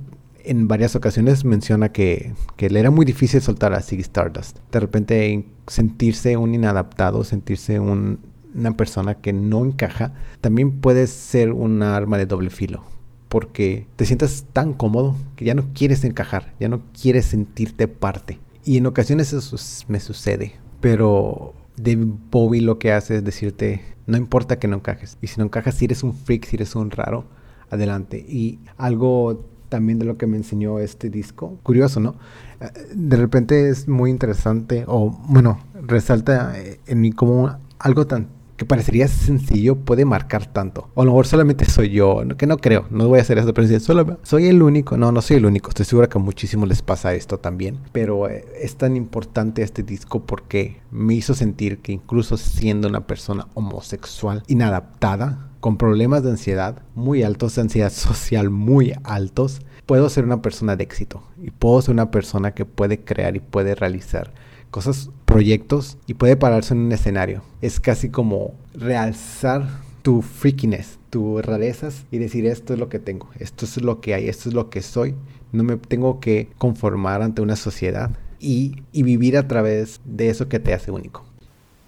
en 0.45 0.69
varias 0.69 0.97
ocasiones 0.97 1.45
menciona 1.45 1.91
que, 1.91 2.35
que, 2.57 2.71
le 2.71 2.81
era 2.81 2.91
muy 2.91 3.05
difícil 3.05 3.41
soltar 3.41 3.73
a 3.73 3.81
Ziggy 3.81 4.03
Stardust. 4.03 4.59
De 4.71 4.81
repente 4.81 5.45
sentirse 5.67 6.37
un 6.37 6.55
inadaptado, 6.55 7.25
sentirse 7.25 7.81
una 7.81 8.77
persona 8.77 9.15
que 9.15 9.33
no 9.33 9.65
encaja, 9.65 10.15
también 10.41 10.81
puede 10.81 11.07
ser 11.07 11.53
un 11.53 11.83
arma 11.83 12.19
de 12.19 12.27
doble 12.27 12.51
filo. 12.51 12.85
Porque 13.29 13.87
te 13.97 14.07
sientas 14.07 14.45
tan 14.53 14.73
cómodo 14.73 15.15
que 15.37 15.45
ya 15.45 15.55
no 15.55 15.67
quieres 15.73 16.03
encajar, 16.05 16.53
ya 16.59 16.69
no 16.69 16.83
quieres 17.01 17.27
sentirte 17.27 17.87
parte. 17.87 18.41
Y 18.65 18.77
en 18.77 18.87
ocasiones 18.87 19.33
eso 19.33 19.57
me 19.89 20.01
sucede. 20.01 20.55
Pero 20.81 21.55
David 21.83 22.09
Bowie 22.31 22.61
lo 22.61 22.79
que 22.79 22.93
hace 22.93 23.17
es 23.17 23.25
decirte, 23.25 23.83
no 24.07 24.17
importa 24.17 24.59
que 24.59 24.69
no 24.69 24.77
encajes. 24.77 25.19
Y 25.21 25.27
si 25.27 25.39
no 25.39 25.45
encajas, 25.45 25.75
si 25.75 25.87
eres 25.87 26.03
un 26.03 26.15
freak, 26.15 26.47
si 26.47 26.57
eres 26.57 26.75
un 26.75 26.91
raro, 26.91 27.25
adelante. 27.71 28.19
Y 28.19 28.59
algo 28.77 29.47
también 29.69 29.99
de 29.99 30.05
lo 30.05 30.17
que 30.19 30.27
me 30.27 30.37
enseñó 30.37 30.79
este 30.79 31.11
disco. 31.11 31.59
Curioso, 31.63 32.01
¿no? 32.01 32.17
Eh, 32.61 32.69
de 32.95 33.17
repente 33.17 33.69
es 33.69 33.89
muy 33.89 34.11
interesante, 34.11 34.85
o 34.87 35.11
bueno, 35.29 35.61
resalta 35.75 36.55
en 36.87 37.01
mí 37.01 37.13
como 37.13 37.57
algo 37.79 38.07
tan 38.07 38.29
que 38.61 38.67
parecería 38.67 39.09
sencillo 39.09 39.75
puede 39.75 40.05
marcar 40.05 40.45
tanto. 40.45 40.91
O 40.93 41.01
a 41.01 41.05
lo 41.07 41.13
mejor 41.13 41.27
solamente 41.27 41.65
soy 41.65 41.89
yo, 41.89 42.21
que 42.37 42.47
no 42.47 42.59
creo, 42.59 42.85
no 42.91 43.09
voy 43.09 43.19
a 43.19 43.23
hacer 43.23 43.39
eso, 43.39 43.55
pero 43.55 43.67
si 43.67 43.81
solo 43.81 44.19
soy 44.23 44.49
el 44.49 44.63
único, 44.63 44.99
no, 44.99 45.13
no 45.13 45.23
soy 45.23 45.39
el 45.39 45.47
único, 45.47 45.71
estoy 45.71 45.87
seguro 45.87 46.11
que 46.11 46.19
a 46.19 46.21
muchísimos 46.21 46.69
les 46.69 46.83
pasa 46.83 47.15
esto 47.15 47.39
también, 47.39 47.79
pero 47.93 48.29
eh, 48.29 48.45
es 48.61 48.77
tan 48.77 48.99
importante 48.99 49.63
este 49.63 49.83
disco 49.83 50.27
porque 50.27 50.77
me 50.91 51.15
hizo 51.15 51.33
sentir 51.33 51.79
que 51.79 51.93
incluso 51.93 52.37
siendo 52.37 52.87
una 52.87 53.07
persona 53.07 53.49
homosexual 53.55 54.43
inadaptada, 54.47 55.49
con 55.61 55.79
problemas 55.79 56.23
de 56.23 56.33
ansiedad 56.33 56.83
muy 56.95 57.23
altos, 57.23 57.55
de 57.55 57.63
ansiedad 57.63 57.91
social 57.91 58.51
muy 58.51 58.93
altos, 59.05 59.63
puedo 59.87 60.11
ser 60.11 60.25
una 60.25 60.43
persona 60.43 60.77
de 60.77 60.85
éxito 60.85 61.23
y 61.43 61.51
puedo 61.51 61.81
ser 61.81 61.95
una 61.95 62.11
persona 62.11 62.53
que 62.53 62.67
puede 62.67 63.05
crear 63.05 63.37
y 63.37 63.41
puede 63.41 63.75
realizar 63.75 64.35
cosas, 64.71 65.11
proyectos 65.25 65.99
y 66.07 66.15
puede 66.15 66.37
pararse 66.37 66.75
en 66.75 66.81
un 66.81 66.93
escenario. 66.93 67.43
Es 67.61 67.81
casi 67.81 68.09
como 68.09 68.55
realzar 68.75 69.69
tu 70.03 70.23
freakiness, 70.23 70.99
tus 71.11 71.45
rarezas 71.45 72.07
y 72.11 72.19
decir 72.19 72.47
esto 72.47 72.73
es 72.73 72.81
lo 72.81 72.89
que 72.89 72.99
tengo, 72.99 73.29
esto 73.39 73.65
es 73.65 73.81
lo 73.83 74.01
que 74.01 74.15
hay, 74.15 74.29
esto 74.29 74.49
es 74.49 74.55
lo 74.55 74.71
que 74.71 74.83
soy. 74.83 75.15
No 75.53 75.65
me 75.65 75.77
tengo 75.77 76.21
que 76.21 76.49
conformar 76.59 77.23
ante 77.23 77.43
una 77.43 77.57
sociedad 77.57 78.11
y, 78.39 78.83
vivir 78.93 79.37
a 79.37 79.47
través 79.47 80.01
de 80.05 80.31
eso 80.31 80.49
que 80.49 80.61
te 80.61 80.73
hace 80.73 80.91
único. 80.91 81.25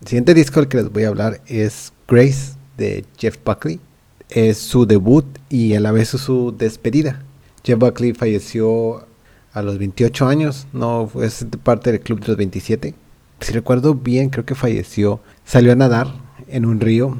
El 0.02 0.08
siguiente 0.08 0.34
disco 0.34 0.60
del 0.60 0.68
que 0.68 0.78
les 0.78 0.92
voy 0.92 1.04
a 1.04 1.08
hablar 1.08 1.40
es 1.46 1.92
Grace 2.08 2.54
de 2.76 3.04
Jeff 3.16 3.38
Buckley. 3.44 3.80
Es 4.28 4.58
su 4.58 4.86
debut 4.86 5.26
y 5.48 5.74
a 5.74 5.80
la 5.80 5.92
vez 5.92 6.08
su 6.08 6.54
despedida. 6.56 7.22
Jeff 7.64 7.78
Buckley 7.78 8.12
falleció 8.12 9.06
a 9.52 9.62
los 9.62 9.78
28 9.78 10.26
años, 10.26 10.66
no 10.72 11.10
es 11.22 11.46
parte 11.62 11.92
del 11.92 12.00
club 12.00 12.20
de 12.20 12.28
los 12.28 12.36
27. 12.36 12.94
Si 13.40 13.52
recuerdo 13.52 13.94
bien, 13.94 14.30
creo 14.30 14.44
que 14.44 14.54
falleció. 14.54 15.20
Salió 15.44 15.72
a 15.72 15.76
nadar 15.76 16.08
en 16.48 16.64
un 16.64 16.80
río 16.80 17.18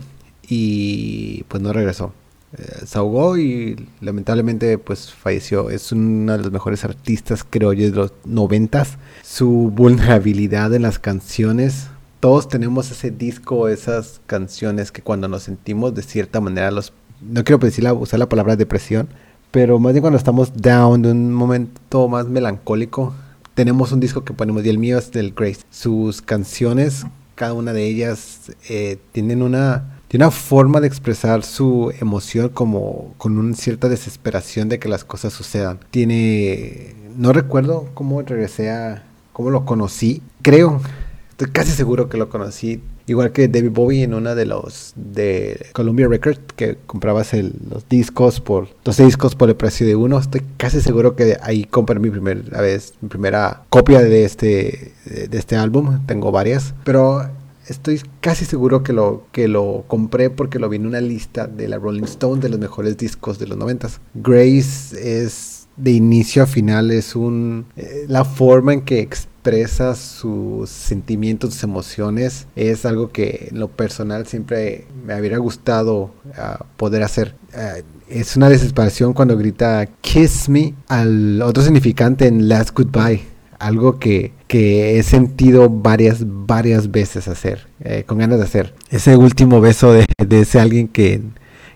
y 0.49 1.43
pues 1.45 1.63
no 1.63 1.73
regresó. 1.73 2.13
Eh, 2.57 2.85
se 2.87 2.99
ahogó 2.99 3.39
y 3.39 3.89
lamentablemente 4.01 4.79
pues 4.79 5.13
falleció. 5.13 5.71
Es 5.71 5.93
uno 5.93 6.37
de 6.37 6.45
los 6.45 6.53
mejores 6.53 6.85
artistas 6.85 7.45
creo 7.49 7.73
yo 7.73 7.91
de 7.91 7.97
los 7.97 8.13
noventas. 8.25 8.99
Su 9.23 9.73
vulnerabilidad 9.75 10.73
en 10.75 10.83
las 10.83 10.99
canciones. 10.99 11.89
Todos 12.21 12.49
tenemos 12.49 12.91
ese 12.91 13.11
disco, 13.11 13.69
esas 13.69 14.21
canciones 14.27 14.93
que 14.93 15.03
cuando 15.03 15.27
nos 15.29 15.43
sentimos 15.43 15.95
de 15.95 16.03
cierta 16.03 16.41
manera 16.41 16.71
los... 16.71 16.93
No 17.21 17.43
quiero 17.43 17.59
decir 17.59 17.85
usar 17.93 18.19
la 18.19 18.29
palabra 18.29 18.55
depresión, 18.57 19.09
pero 19.53 19.79
más 19.79 19.93
bien 19.93 20.01
cuando 20.01 20.17
estamos 20.17 20.55
down, 20.57 21.03
de 21.03 21.11
un 21.13 21.33
momento 21.33 22.09
más 22.09 22.27
melancólico, 22.27 23.15
tenemos 23.55 23.93
un 23.93 24.01
disco 24.01 24.25
que 24.25 24.33
ponemos 24.33 24.65
y 24.65 24.71
el 24.71 24.79
mío 24.79 24.99
es 24.99 25.13
del 25.13 25.35
Grace. 25.35 25.61
Sus 25.71 26.23
canciones, 26.23 27.05
cada 27.35 27.53
una 27.53 27.75
de 27.75 27.87
ellas, 27.87 28.51
eh, 28.71 28.97
tienen 29.13 29.43
una, 29.43 30.01
tiene 30.09 30.25
una 30.25 30.31
forma 30.31 30.81
de 30.81 30.87
expresar 30.87 31.45
su 31.45 31.93
emoción 32.01 32.49
como 32.49 33.15
con 33.19 33.37
una 33.37 33.55
cierta 33.55 33.91
desesperación 33.91 34.71
de 34.71 34.79
que 34.79 34.89
las 34.89 35.05
cosas 35.05 35.35
sucedan. 35.35 35.81
Tiene, 35.91 36.95
no 37.19 37.35
recuerdo 37.35 37.91
cómo 37.93 38.23
regresé 38.23 38.71
a, 38.71 39.05
cómo 39.35 39.51
lo 39.51 39.67
conocí. 39.67 40.23
Creo, 40.41 40.81
estoy 41.29 41.51
casi 41.51 41.73
seguro 41.73 42.09
que 42.09 42.17
lo 42.17 42.31
conocí 42.31 42.81
Igual 43.07 43.33
que 43.33 43.49
David 43.49 43.71
Bowie 43.71 44.03
en 44.05 44.15
una 44.15 44.35
de 44.35 44.47
los 44.47 44.93
de 44.97 45.67
Columbia 45.73 46.09
Records, 46.09 46.41
que 46.57 46.77
comprabas 46.87 47.33
los 47.33 47.89
discos 47.89 48.41
por 48.41 48.69
12 48.85 49.05
discos 49.05 49.35
por 49.35 49.49
el 49.49 49.57
precio 49.57 49.87
de 49.87 49.97
uno. 49.97 50.19
Estoy 50.19 50.43
casi 50.57 50.81
seguro 50.81 51.17
que 51.17 51.37
ahí 51.43 51.65
compré 51.65 51.99
mi 51.99 52.11
primera 52.11 52.61
vez, 52.61 52.95
mi 53.01 53.09
primera 53.09 53.63
copia 53.69 54.01
de 54.01 54.25
este, 54.25 54.93
de 55.05 55.39
este 55.39 55.57
álbum. 55.57 56.01
Tengo 56.07 56.31
varias, 56.31 56.75
pero 56.85 57.29
estoy 57.67 58.01
casi 58.21 58.45
seguro 58.45 58.83
que 58.83 58.93
lo, 58.93 59.27
que 59.33 59.49
lo 59.49 59.85
compré 59.87 60.31
porque 60.31 60.59
lo 60.59 60.69
vi 60.69 60.77
en 60.77 60.87
una 60.87 61.01
lista 61.01 61.47
de 61.47 61.69
la 61.69 61.79
Rolling 61.79 62.05
Stone 62.05 62.41
de 62.41 62.49
los 62.49 62.59
mejores 62.59 62.97
discos 62.97 63.39
de 63.39 63.47
los 63.47 63.59
noventas. 63.59 64.01
Grace 64.15 65.19
es 65.19 65.67
de 65.77 65.93
inicio 65.93 66.43
a 66.43 66.47
final, 66.47 66.91
es 66.91 67.17
un 67.17 67.67
eh, 67.77 68.05
la 68.09 68.25
forma 68.25 68.75
en 68.75 68.83
que 68.83 69.01
expresa 69.43 69.97
sus 69.97 70.71
sentimientos, 70.71 71.55
sus 71.55 71.65
emociones, 71.65 72.47
es 72.55 72.87
algo 72.87 73.11
que 73.11 73.49
en 73.51 73.59
lo 73.59 73.67
personal 73.67 74.25
siempre 74.25 74.87
me 75.05 75.19
hubiera 75.19 75.39
gustado 75.39 76.15
ah, 76.37 76.65
poder 76.77 77.03
hacer. 77.03 77.35
Ah, 77.53 77.75
es 78.09 78.37
una 78.37 78.49
desesperación 78.49 79.15
cuando 79.15 79.37
grita 79.37 79.89
Kiss 80.01 80.49
Me 80.49 80.75
al 80.87 81.43
otro 81.43 81.65
significante 81.65 82.29
en 82.29 82.49
Last 82.49 82.71
Goodbye. 82.73 83.23
Algo 83.59 83.99
que, 83.99 84.33
que 84.47 84.99
he 84.99 85.03
sentido 85.03 85.69
varias, 85.69 86.19
varias 86.25 86.93
veces 86.93 87.27
hacer, 87.27 87.67
eh, 87.81 88.05
con 88.07 88.19
ganas 88.19 88.39
de 88.39 88.45
hacer. 88.45 88.75
Ese 88.91 89.17
último 89.17 89.61
beso 89.61 89.93
de, 89.93 90.07
de 90.25 90.41
ese 90.41 90.61
alguien 90.61 90.87
que, 90.87 91.21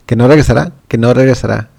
que 0.04 0.14
no 0.14 0.28
regresará, 0.28 0.72
que 0.86 0.98
no 0.98 1.12
regresará. 1.14 1.70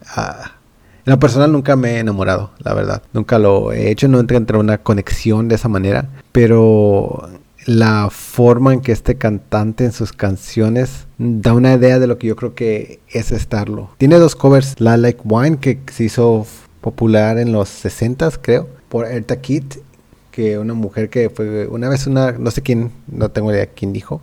En 1.08 1.12
lo 1.12 1.20
personal 1.22 1.54
nunca 1.54 1.78
me 1.78 1.92
he 1.92 2.00
enamorado, 2.00 2.52
la 2.60 2.74
verdad. 2.74 3.02
Nunca 3.14 3.40
lo 3.40 3.72
he 3.72 3.90
hecho, 3.90 4.10
no 4.10 4.20
entré 4.20 4.58
una 4.58 4.78
conexión 4.80 5.48
de 5.48 5.56
esa 5.56 5.70
manera. 5.70 6.10
Pero 6.34 7.30
la 7.66 8.10
forma 8.12 8.74
en 8.74 8.82
que 8.82 8.92
este 8.92 9.16
cantante 9.16 9.86
en 9.86 9.94
sus 9.94 10.12
canciones 10.12 11.08
da 11.18 11.54
una 11.54 11.74
idea 11.74 12.00
de 12.00 12.08
lo 12.08 12.18
que 12.18 12.28
yo 12.28 12.36
creo 12.36 12.56
que 12.56 13.00
es 13.08 13.32
estarlo. 13.32 13.90
Tiene 13.98 14.18
dos 14.18 14.36
covers, 14.36 14.82
La 14.82 14.98
Like 14.98 15.22
Wine, 15.24 15.60
que 15.60 15.80
se 15.94 16.04
hizo 16.04 16.46
popular 16.82 17.38
en 17.38 17.54
los 17.54 17.70
60 17.70 18.30
creo, 18.42 18.68
por 18.90 19.06
Erta 19.06 19.40
Kitt, 19.40 19.76
que 20.32 20.58
una 20.58 20.74
mujer 20.74 21.10
que 21.10 21.30
fue 21.30 21.68
una 21.68 21.88
vez 21.88 22.06
una, 22.06 22.34
no 22.34 22.52
sé 22.52 22.62
quién, 22.62 22.92
no 23.08 23.30
tengo 23.30 23.54
idea 23.54 23.68
quién 23.68 23.94
dijo, 23.94 24.22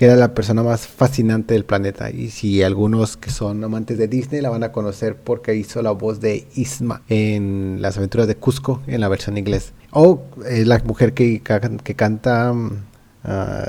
que 0.00 0.06
era 0.06 0.16
la 0.16 0.32
persona 0.32 0.62
más 0.62 0.86
fascinante 0.86 1.52
del 1.52 1.66
planeta. 1.66 2.08
Y 2.08 2.30
si 2.30 2.62
algunos 2.62 3.18
que 3.18 3.28
son 3.28 3.62
amantes 3.62 3.98
de 3.98 4.08
Disney 4.08 4.40
la 4.40 4.48
van 4.48 4.62
a 4.62 4.72
conocer 4.72 5.14
porque 5.14 5.54
hizo 5.54 5.82
la 5.82 5.90
voz 5.90 6.20
de 6.20 6.48
Isma 6.54 7.02
en 7.10 7.82
Las 7.82 7.98
aventuras 7.98 8.26
de 8.26 8.34
Cusco 8.34 8.80
en 8.86 9.02
la 9.02 9.08
versión 9.08 9.36
inglés. 9.36 9.74
O 9.90 10.22
es 10.48 10.66
la 10.66 10.78
mujer 10.86 11.12
que, 11.12 11.42
que 11.42 11.94
canta 11.96 12.50
uh, 12.50 12.70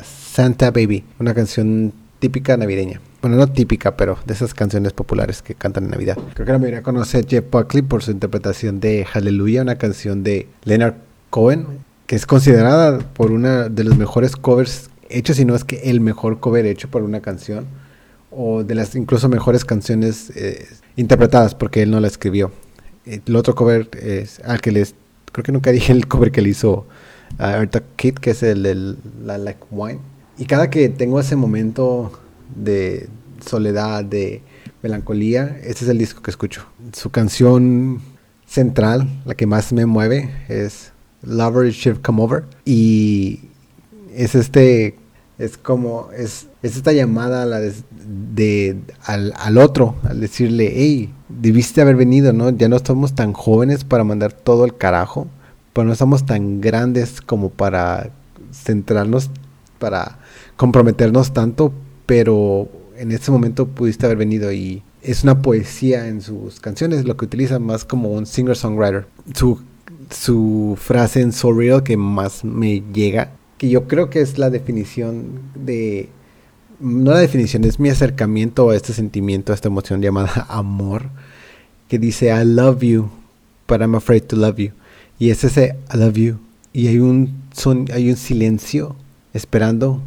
Santa 0.06 0.72
Baby, 0.72 1.04
una 1.20 1.34
canción 1.34 1.92
típica 2.20 2.56
navideña. 2.56 3.02
Bueno, 3.22 3.36
no 3.36 3.48
típica, 3.48 3.98
pero 3.98 4.18
de 4.26 4.34
esas 4.34 4.54
canciones 4.54 4.94
populares 4.94 5.42
que 5.42 5.56
cantan 5.56 5.84
en 5.84 5.92
Navidad. 5.92 6.18
Creo 6.34 6.46
que 6.46 6.54
la 6.54 6.60
mayoría 6.60 6.82
conoce 6.82 7.18
a 7.18 7.24
Jeff 7.28 7.44
Buckley 7.52 7.82
por 7.82 8.04
su 8.04 8.12
interpretación 8.12 8.80
de 8.80 9.04
Hallelujah, 9.04 9.64
una 9.64 9.76
canción 9.76 10.24
de 10.24 10.48
Leonard 10.64 10.96
Cohen, 11.30 11.68
que 12.08 12.16
es 12.16 12.26
considerada 12.26 13.00
por 13.00 13.32
una 13.32 13.68
de 13.68 13.84
los 13.84 13.98
mejores 13.98 14.38
covers 14.38 14.91
hecho, 15.18 15.34
si 15.34 15.46
no 15.46 15.56
es 15.56 15.64
que 15.64 15.90
el 15.90 16.02
mejor 16.02 16.40
cover 16.40 16.66
hecho 16.66 16.90
por 16.90 17.04
una 17.04 17.22
canción, 17.22 17.66
o 18.32 18.64
de 18.64 18.76
las 18.76 18.96
incluso 18.96 19.28
mejores 19.30 19.66
canciones 19.66 20.32
eh, 20.36 20.68
interpretadas, 20.96 21.56
porque 21.56 21.84
él 21.84 21.92
no 21.92 22.00
la 22.00 22.08
escribió. 22.08 22.52
El 23.06 23.36
otro 23.36 23.56
cover 23.56 23.90
es 24.02 24.40
al 24.42 24.62
que 24.62 24.72
les, 24.72 24.96
creo 25.32 25.44
que 25.44 25.52
nunca 25.52 25.72
dije 25.72 25.92
el 25.92 26.08
cover 26.08 26.32
que 26.32 26.42
le 26.42 26.50
hizo 26.50 26.86
a 27.38 27.58
Erta 27.58 27.84
Kid, 27.96 28.16
que 28.16 28.32
es 28.32 28.44
el 28.44 28.64
de 28.64 28.96
la 29.26 29.38
Like 29.38 29.66
Wine. 29.72 30.00
Y 30.38 30.46
cada 30.46 30.70
que 30.70 30.90
tengo 30.90 31.20
ese 31.20 31.36
momento 31.36 32.12
de 32.56 33.10
soledad, 33.46 34.04
de 34.04 34.42
melancolía, 34.82 35.60
ese 35.64 35.86
es 35.86 35.90
el 35.90 35.98
disco 35.98 36.22
que 36.22 36.32
escucho. 36.32 36.66
Su 36.94 37.10
canción 37.10 38.02
central, 38.46 39.22
la 39.26 39.36
que 39.36 39.46
más 39.46 39.72
me 39.74 39.86
mueve, 39.86 40.30
es 40.48 40.92
Lover 41.24 41.72
Should 41.72 42.02
Come 42.02 42.22
Over. 42.22 42.44
Y 42.66 43.42
es 44.14 44.36
este 44.36 44.96
es 45.42 45.58
como, 45.58 46.10
es, 46.16 46.48
es 46.62 46.78
esta 46.78 46.92
llamada 46.92 47.42
a 47.42 47.46
la 47.48 47.60
de, 47.60 48.78
al, 49.06 49.34
al, 49.36 49.58
otro, 49.58 49.96
al 50.04 50.20
decirle, 50.20 50.72
hey, 50.76 51.12
debiste 51.30 51.82
haber 51.82 51.96
venido, 51.96 52.32
¿no? 52.32 52.52
Ya 52.52 52.70
no 52.70 52.76
estamos 52.76 53.16
tan 53.16 53.34
jóvenes 53.34 53.84
para 53.84 54.04
mandar 54.04 54.34
todo 54.34 54.66
el 54.66 54.78
carajo, 54.78 55.28
pero 55.74 55.88
no 55.88 55.94
estamos 55.94 56.28
tan 56.28 56.62
grandes 56.62 57.22
como 57.22 57.50
para 57.50 58.12
centrarnos, 58.54 59.32
para 59.80 60.20
comprometernos 60.58 61.34
tanto, 61.34 61.74
pero 62.06 62.70
en 62.96 63.12
ese 63.12 63.32
momento 63.32 63.68
pudiste 63.68 64.06
haber 64.06 64.20
venido 64.20 64.52
y 64.52 64.84
es 65.02 65.24
una 65.24 65.42
poesía 65.42 66.08
en 66.08 66.22
sus 66.22 66.60
canciones, 66.60 67.06
lo 67.06 67.18
que 67.18 67.26
utiliza 67.26 67.58
más 67.58 67.84
como 67.84 68.10
un 68.10 68.28
singer-songwriter. 68.28 69.08
Su, 69.34 69.60
su 70.12 70.78
frase 70.80 71.22
en 71.22 71.32
So 71.32 71.52
Real 71.52 71.82
que 71.82 71.98
más 71.98 72.46
me 72.46 72.84
llega 72.94 73.32
que 73.62 73.70
yo 73.70 73.88
creo 73.88 74.10
que 74.10 74.22
es 74.22 74.40
la 74.40 74.50
definición 74.50 75.40
de, 75.54 76.10
no 76.80 77.12
la 77.12 77.20
definición, 77.20 77.64
es 77.64 77.80
mi 77.80 77.90
acercamiento 77.90 78.72
a 78.72 78.76
este 78.76 78.92
sentimiento, 78.92 79.52
a 79.52 79.56
esta 79.56 79.68
emoción 79.68 80.02
llamada 80.02 80.32
amor, 80.50 81.12
que 81.88 82.00
dice 82.00 82.36
I 82.36 82.44
love 82.44 82.82
you, 82.82 83.12
but 83.68 83.82
I'm 83.82 83.94
afraid 83.94 84.24
to 84.24 84.36
love 84.36 84.58
you. 84.58 84.72
Y 85.20 85.30
es 85.30 85.44
ese 85.44 85.76
I 85.94 85.98
love 85.98 86.16
you. 86.16 86.40
Y 86.74 86.88
hay 86.88 86.98
un, 86.98 87.40
son, 87.54 87.86
hay 87.94 88.10
un 88.10 88.16
silencio 88.16 88.96
esperando 89.32 90.02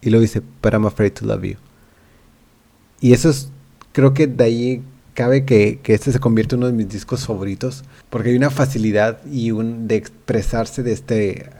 y 0.00 0.08
luego 0.08 0.22
dice, 0.22 0.40
but 0.62 0.72
I'm 0.72 0.86
afraid 0.86 1.12
to 1.12 1.26
love 1.26 1.42
you. 1.42 1.56
Y 3.02 3.12
eso 3.12 3.28
es, 3.28 3.50
creo 3.92 4.14
que 4.14 4.26
de 4.28 4.44
ahí 4.44 4.82
cabe 5.12 5.44
que, 5.44 5.78
que, 5.82 5.92
este 5.92 6.10
se 6.10 6.20
convierte 6.20 6.54
en 6.54 6.60
uno 6.60 6.68
de 6.68 6.72
mis 6.72 6.88
discos 6.88 7.26
favoritos 7.26 7.84
porque 8.08 8.30
hay 8.30 8.36
una 8.36 8.48
facilidad 8.48 9.22
y 9.26 9.50
un 9.50 9.88
de 9.88 9.96
expresarse 9.96 10.82
de 10.82 10.92
este 10.92 11.50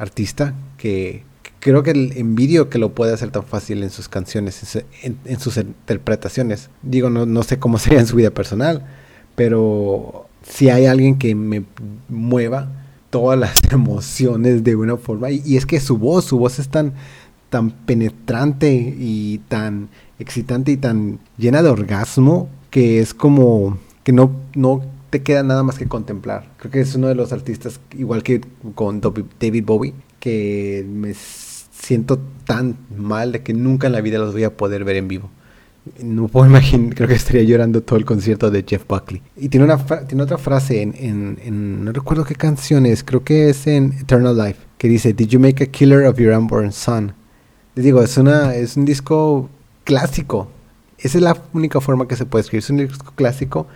artista 0.00 0.54
que, 0.78 1.22
creo 1.60 1.82
que 1.82 1.90
el 1.92 2.16
envidio 2.16 2.68
que 2.70 2.78
lo 2.78 2.94
puede 2.94 3.12
hacer 3.12 3.30
tan 3.30 3.44
fácil 3.44 3.82
en 3.82 3.90
sus 3.90 4.08
canciones, 4.08 4.82
en, 5.02 5.40
sus 5.40 5.56
interpretaciones. 5.58 6.70
Digo, 6.82 7.10
no, 7.10 7.26
no 7.26 7.42
sé 7.42 7.58
cómo 7.58 7.78
sería 7.78 8.00
en 8.00 8.06
su 8.06 8.16
vida 8.16 8.30
personal, 8.30 8.86
pero 9.36 10.26
si 10.42 10.70
hay 10.70 10.86
alguien 10.86 11.18
que 11.18 11.34
me 11.34 11.64
mueva 12.08 12.68
todas 13.10 13.38
las 13.38 13.56
emociones 13.70 14.64
de 14.64 14.74
una 14.74 14.96
forma, 14.96 15.30
y, 15.30 15.42
y 15.44 15.56
es 15.56 15.66
que 15.66 15.78
su 15.78 15.98
voz, 15.98 16.24
su 16.24 16.38
voz 16.38 16.58
es 16.58 16.68
tan, 16.68 16.94
tan 17.50 17.70
penetrante 17.70 18.72
y 18.98 19.38
tan 19.48 19.88
excitante 20.18 20.72
y 20.72 20.76
tan 20.76 21.18
llena 21.38 21.62
de 21.62 21.70
orgasmo 21.70 22.48
que 22.70 23.00
es 23.00 23.14
como 23.14 23.78
que 24.04 24.12
no 24.12 24.30
te 25.10 25.22
queda 25.22 25.42
nada 25.42 25.62
más 25.62 25.78
que 25.78 25.86
contemplar. 25.86 26.48
Creo 26.56 26.70
que 26.70 26.80
es 26.80 26.94
uno 26.94 27.08
de 27.08 27.14
los 27.14 27.32
artistas, 27.32 27.80
igual 27.96 28.22
que 28.22 28.40
con 28.74 29.00
David 29.00 29.64
Bowie, 29.64 29.94
que 30.20 30.86
me 30.88 31.14
siento 31.14 32.20
tan 32.44 32.76
mal 32.96 33.32
de 33.32 33.42
que 33.42 33.52
nunca 33.52 33.88
en 33.88 33.94
la 33.94 34.00
vida 34.00 34.18
los 34.18 34.32
voy 34.32 34.44
a 34.44 34.56
poder 34.56 34.84
ver 34.84 34.96
en 34.96 35.08
vivo. 35.08 35.30
No 36.02 36.28
puedo 36.28 36.46
imaginar, 36.46 36.94
creo 36.94 37.08
que 37.08 37.14
estaría 37.14 37.42
llorando 37.42 37.82
todo 37.82 37.98
el 37.98 38.04
concierto 38.04 38.50
de 38.50 38.64
Jeff 38.66 38.84
Buckley. 38.86 39.22
Y 39.36 39.48
tiene, 39.48 39.64
una 39.64 39.78
tiene 40.06 40.22
otra 40.22 40.38
frase 40.38 40.82
en, 40.82 41.84
no 41.84 41.90
recuerdo 41.90 42.24
qué 42.24 42.34
canción 42.34 42.86
es, 42.86 43.02
creo 43.02 43.24
que 43.24 43.50
es 43.50 43.66
en 43.66 43.94
Eternal 43.94 44.36
Life, 44.36 44.60
que 44.78 44.88
dice, 44.88 45.12
Did 45.12 45.28
you 45.28 45.40
make 45.40 45.64
a 45.64 45.66
killer 45.66 46.04
of 46.04 46.18
your 46.18 46.36
unborn 46.36 46.70
son? 46.70 47.14
Les 47.74 47.84
digo, 47.84 48.02
es, 48.02 48.16
una, 48.18 48.54
es 48.54 48.76
un 48.76 48.84
disco 48.84 49.48
clásico. 49.84 50.50
Esa 51.02 51.18
es 51.18 51.24
la 51.24 51.36
única 51.52 51.80
forma 51.80 52.06
que 52.06 52.16
se 52.16 52.26
puede 52.26 52.42
escribir. 52.42 52.62
Es 52.62 52.70
un 52.70 52.76
disco 52.76 53.12
clásico 53.14 53.66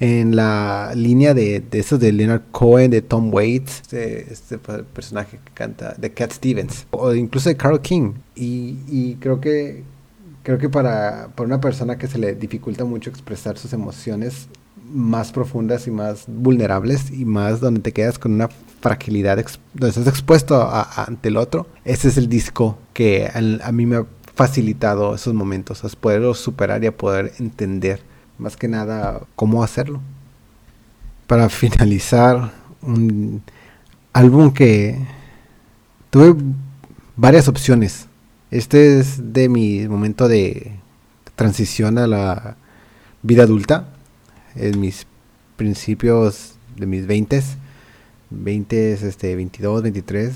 en 0.00 0.36
la 0.36 0.92
línea 0.94 1.32
de, 1.32 1.60
de 1.60 1.78
esos 1.78 1.98
de 1.98 2.12
Leonard 2.12 2.42
Cohen, 2.50 2.90
de 2.90 3.00
Tom 3.00 3.32
Waits, 3.32 3.80
este, 3.80 4.32
este 4.32 4.58
personaje 4.58 5.38
que 5.42 5.52
canta, 5.52 5.94
de 5.96 6.12
Cat 6.12 6.32
Stevens, 6.32 6.86
o 6.90 7.14
incluso 7.14 7.48
de 7.48 7.56
Carl 7.56 7.80
King. 7.80 8.12
Y, 8.34 8.78
y 8.88 9.16
creo 9.20 9.40
que 9.40 9.82
creo 10.42 10.58
que 10.58 10.68
para, 10.68 11.28
para, 11.34 11.46
una 11.46 11.60
persona 11.60 11.96
que 11.96 12.06
se 12.06 12.18
le 12.18 12.34
dificulta 12.34 12.84
mucho 12.84 13.08
expresar 13.08 13.56
sus 13.56 13.72
emociones 13.72 14.48
más 14.92 15.32
profundas 15.32 15.86
y 15.86 15.90
más 15.90 16.26
vulnerables 16.28 17.10
y 17.10 17.24
más 17.24 17.60
donde 17.60 17.80
te 17.80 17.92
quedas 17.92 18.18
con 18.18 18.34
una 18.34 18.48
fragilidad, 18.80 19.42
donde 19.72 19.88
estás 19.88 20.06
expuesto 20.06 20.70
ante 20.70 21.28
el 21.28 21.38
otro, 21.38 21.66
ese 21.86 22.08
es 22.08 22.18
el 22.18 22.28
disco 22.28 22.76
que 22.92 23.26
a, 23.26 23.66
a 23.66 23.72
mí 23.72 23.86
me 23.86 24.04
facilitado 24.34 25.14
esos 25.14 25.34
momentos, 25.34 25.84
a 25.84 25.88
poderlos 25.88 26.38
superar 26.38 26.82
y 26.82 26.86
a 26.86 26.96
poder 26.96 27.32
entender 27.38 28.02
más 28.38 28.56
que 28.56 28.68
nada 28.68 29.22
cómo 29.36 29.62
hacerlo. 29.62 30.00
Para 31.26 31.48
finalizar, 31.48 32.52
un 32.82 33.42
álbum 34.12 34.52
que 34.52 34.98
tuve 36.10 36.34
varias 37.16 37.48
opciones. 37.48 38.08
Este 38.50 39.00
es 39.00 39.32
de 39.32 39.48
mi 39.48 39.88
momento 39.88 40.28
de 40.28 40.78
transición 41.34 41.98
a 41.98 42.06
la 42.06 42.56
vida 43.22 43.44
adulta, 43.44 43.88
en 44.54 44.80
mis 44.80 45.06
principios 45.56 46.54
de 46.76 46.86
mis 46.86 47.06
20, 47.06 47.42
20, 48.30 48.92
este, 48.92 49.34
22, 49.34 49.82
23, 49.82 50.34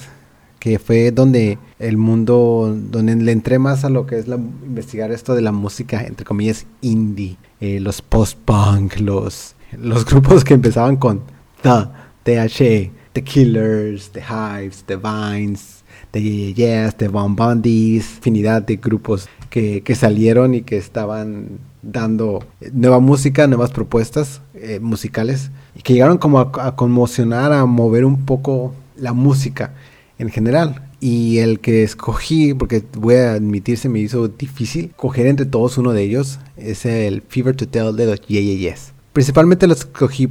que 0.59 0.79
fue 0.79 1.12
donde 1.12 1.59
el 1.79 1.97
mundo, 1.97 2.77
donde 2.90 3.16
le 3.16 3.33
entré 3.33 3.59
más 3.59 3.85
a 3.85 3.90
lo 3.90 4.07
que 4.07 4.18
es 4.18 4.29
la, 4.29 4.37
investigar 4.37 5.12
esto 5.12 5.35
de 5.35 5.42
la 5.42 5.53
música, 5.53 6.05
entre 6.05 6.25
comillas, 6.25 6.66
indie, 6.81 7.37
eh, 7.61 7.81
los 7.81 8.03
post-punk, 8.03 8.99
los, 9.01 9.55
los 9.77 10.05
grupos 10.11 10.44
que 10.44 10.55
empezaban 10.55 10.97
con 10.97 11.23
The, 11.62 11.87
THE, 12.25 12.90
The 13.12 13.23
Killers, 13.23 14.11
The 14.11 14.21
Hives, 14.21 14.85
The 14.85 14.97
Vines, 14.97 15.85
The 16.11 16.55
Yes, 16.55 16.97
The 16.97 17.09
Von 17.09 17.37
Bundies, 17.37 18.16
infinidad 18.16 18.62
de 18.62 18.77
grupos 18.77 19.29
que, 19.51 19.83
que, 19.83 19.94
salieron 19.94 20.55
y 20.55 20.62
que 20.62 20.77
estaban 20.77 21.59
dando 21.83 22.44
nueva 22.73 22.99
música, 22.99 23.47
nuevas 23.47 23.71
propuestas 23.71 24.40
eh, 24.55 24.81
musicales 24.81 25.51
y 25.77 25.83
que 25.83 25.94
llegaron 25.94 26.18
como 26.18 26.40
a 26.40 26.77
conmocionar, 26.77 27.53
a 27.53 27.64
mover 27.66 28.05
un 28.05 28.25
poco 28.25 28.75
la 28.97 29.12
música 29.12 29.73
en 30.18 30.31
general. 30.31 30.83
Y 31.00 31.38
el 31.38 31.61
que 31.61 31.83
escogí, 31.83 32.54
porque 32.54 32.83
voy 32.94 33.16
a 33.16 33.33
admitir 33.35 33.78
se 33.78 33.88
me 33.88 34.00
hizo 34.00 34.28
difícil 34.28 34.92
coger 34.96 35.26
entre 35.26 35.46
todos 35.46 35.78
uno 35.78 35.92
de 35.92 36.02
ellos, 36.02 36.38
es 36.57 36.85
el 36.87 37.22
Fever 37.22 37.54
to 37.54 37.68
Tell 37.68 37.94
de 37.94 38.07
los 38.07 38.20
Yes. 38.26 38.92
Principalmente 39.12 39.66
lo 39.66 39.74
escogí 39.74 40.28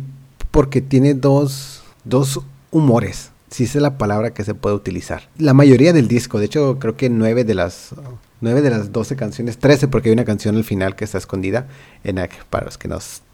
porque 0.52 0.82
tiene 0.82 1.13
dos, 1.13 1.84
dos 2.04 2.41
humores, 2.71 3.32
si 3.50 3.63
es 3.63 3.76
la 3.76 3.97
palabra 3.97 4.34
que 4.34 4.43
se 4.43 4.56
puede 4.56 4.76
utilizar. 4.76 5.30
La 5.38 5.54
mayoría 5.54 5.93
del 5.93 6.08
disco, 6.08 6.39
de 6.39 6.45
hecho 6.45 6.80
creo 6.80 6.97
que 6.97 7.10
nueve 7.10 7.43
de 7.43 7.56
las 7.56 7.93
9 8.41 8.62
de 8.62 8.69
las 8.69 8.91
12 8.91 9.15
canciones, 9.15 9.58
13 9.58 9.88
porque 9.88 10.10
hay 10.10 10.13
una 10.13 10.26
canción 10.26 10.56
al 10.56 10.63
final 10.63 10.95
que 10.95 11.06
está 11.06 11.17
escondida, 11.17 11.67
en 12.04 12.19
para 12.50 12.65
los 12.65 12.78
que 12.78 12.89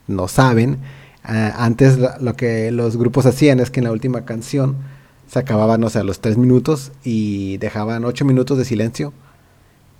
no 0.07 0.27
saben, 0.27 0.79
uh, 1.25 1.51
antes 1.57 1.97
lo 1.97 2.35
que 2.35 2.71
los 2.71 2.97
grupos 2.97 3.25
hacían 3.25 3.59
es 3.59 3.69
que 3.69 3.79
en 3.79 3.85
la 3.85 3.91
última 3.91 4.25
canción 4.25 4.77
se 5.27 5.39
acababan, 5.39 5.81
no 5.81 5.89
sé, 5.89 5.99
a 5.99 6.03
los 6.03 6.19
3 6.19 6.37
minutos 6.37 6.91
y 7.03 7.57
dejaban 7.57 8.05
8 8.05 8.25
minutos 8.25 8.57
de 8.57 8.65
silencio 8.65 9.13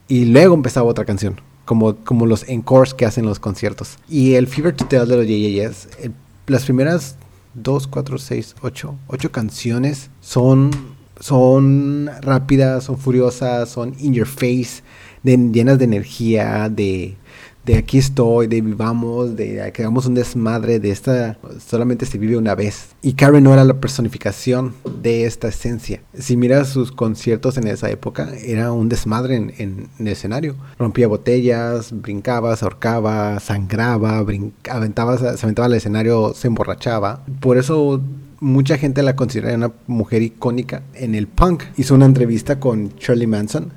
y 0.07 0.25
luego 0.25 0.53
empezaba 0.53 0.87
otra 0.87 1.05
canción, 1.05 1.39
como, 1.65 1.95
como 1.95 2.25
los 2.25 2.47
encores 2.49 2.93
que 2.93 3.05
hacen 3.05 3.25
los 3.25 3.39
conciertos. 3.39 3.97
Y 4.09 4.35
el 4.35 4.47
Fever 4.47 4.75
to 4.75 4.85
Tell 4.85 5.07
de 5.07 5.17
los 5.17 5.27
JJS, 5.27 6.11
las 6.47 6.65
primeras 6.65 7.15
2, 7.55 7.87
4, 7.87 8.17
6, 8.17 8.55
8, 8.61 8.95
8 9.07 9.31
canciones 9.31 10.09
son, 10.21 10.71
son 11.19 12.09
rápidas, 12.21 12.85
son 12.85 12.97
furiosas, 12.97 13.69
son 13.69 13.95
in 13.99 14.13
your 14.13 14.27
face, 14.27 14.83
de, 15.23 15.37
llenas 15.37 15.79
de 15.79 15.85
energía, 15.85 16.69
de, 16.69 17.15
de 17.65 17.77
aquí 17.77 17.97
estoy, 17.97 18.47
de 18.47 18.61
vivamos, 18.61 19.35
de 19.35 19.71
que 19.73 19.81
hagamos 19.83 20.05
un 20.05 20.15
desmadre, 20.15 20.79
de 20.79 20.91
esta 20.91 21.37
solamente 21.65 22.05
se 22.05 22.17
vive 22.17 22.37
una 22.37 22.55
vez. 22.55 22.89
Y 23.01 23.13
Karen 23.13 23.43
no 23.43 23.53
era 23.53 23.63
la 23.63 23.75
personificación 23.75 24.73
de 25.01 25.25
esta 25.25 25.47
esencia. 25.47 26.01
Si 26.13 26.35
miras 26.35 26.69
sus 26.69 26.91
conciertos 26.91 27.57
en 27.57 27.67
esa 27.67 27.89
época, 27.89 28.29
era 28.43 28.71
un 28.71 28.89
desmadre 28.89 29.35
en, 29.35 29.89
el 29.97 30.07
escenario. 30.07 30.55
Rompía 30.77 31.07
botellas, 31.07 31.93
brincaba, 31.93 32.55
se 32.57 32.65
ahorcaba, 32.65 33.39
sangraba, 33.39 34.25
aventaba, 34.69 35.17
se 35.17 35.45
aventaba 35.45 35.67
al 35.67 35.73
escenario, 35.73 36.33
se 36.33 36.47
emborrachaba. 36.47 37.23
Por 37.39 37.57
eso 37.57 38.01
mucha 38.41 38.77
gente 38.77 39.03
la 39.03 39.15
considera 39.15 39.55
una 39.55 39.71
mujer 39.87 40.21
icónica 40.21 40.83
en 40.93 41.15
el 41.15 41.27
punk. 41.27 41.63
Hizo 41.77 41.95
una 41.95 42.05
entrevista 42.05 42.59
con 42.59 42.89
Shirley 42.99 43.27
Manson. 43.27 43.71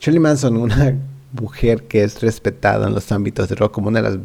Shirley 0.00 0.20
Manson, 0.20 0.56
una 0.56 0.96
mujer 1.32 1.84
que 1.84 2.04
es 2.04 2.20
respetada 2.20 2.86
en 2.86 2.94
los 2.94 3.12
ámbitos 3.12 3.48
de 3.48 3.54
rock 3.54 3.72
como 3.72 3.88
una 3.88 4.02
de 4.02 4.10
las 4.10 4.18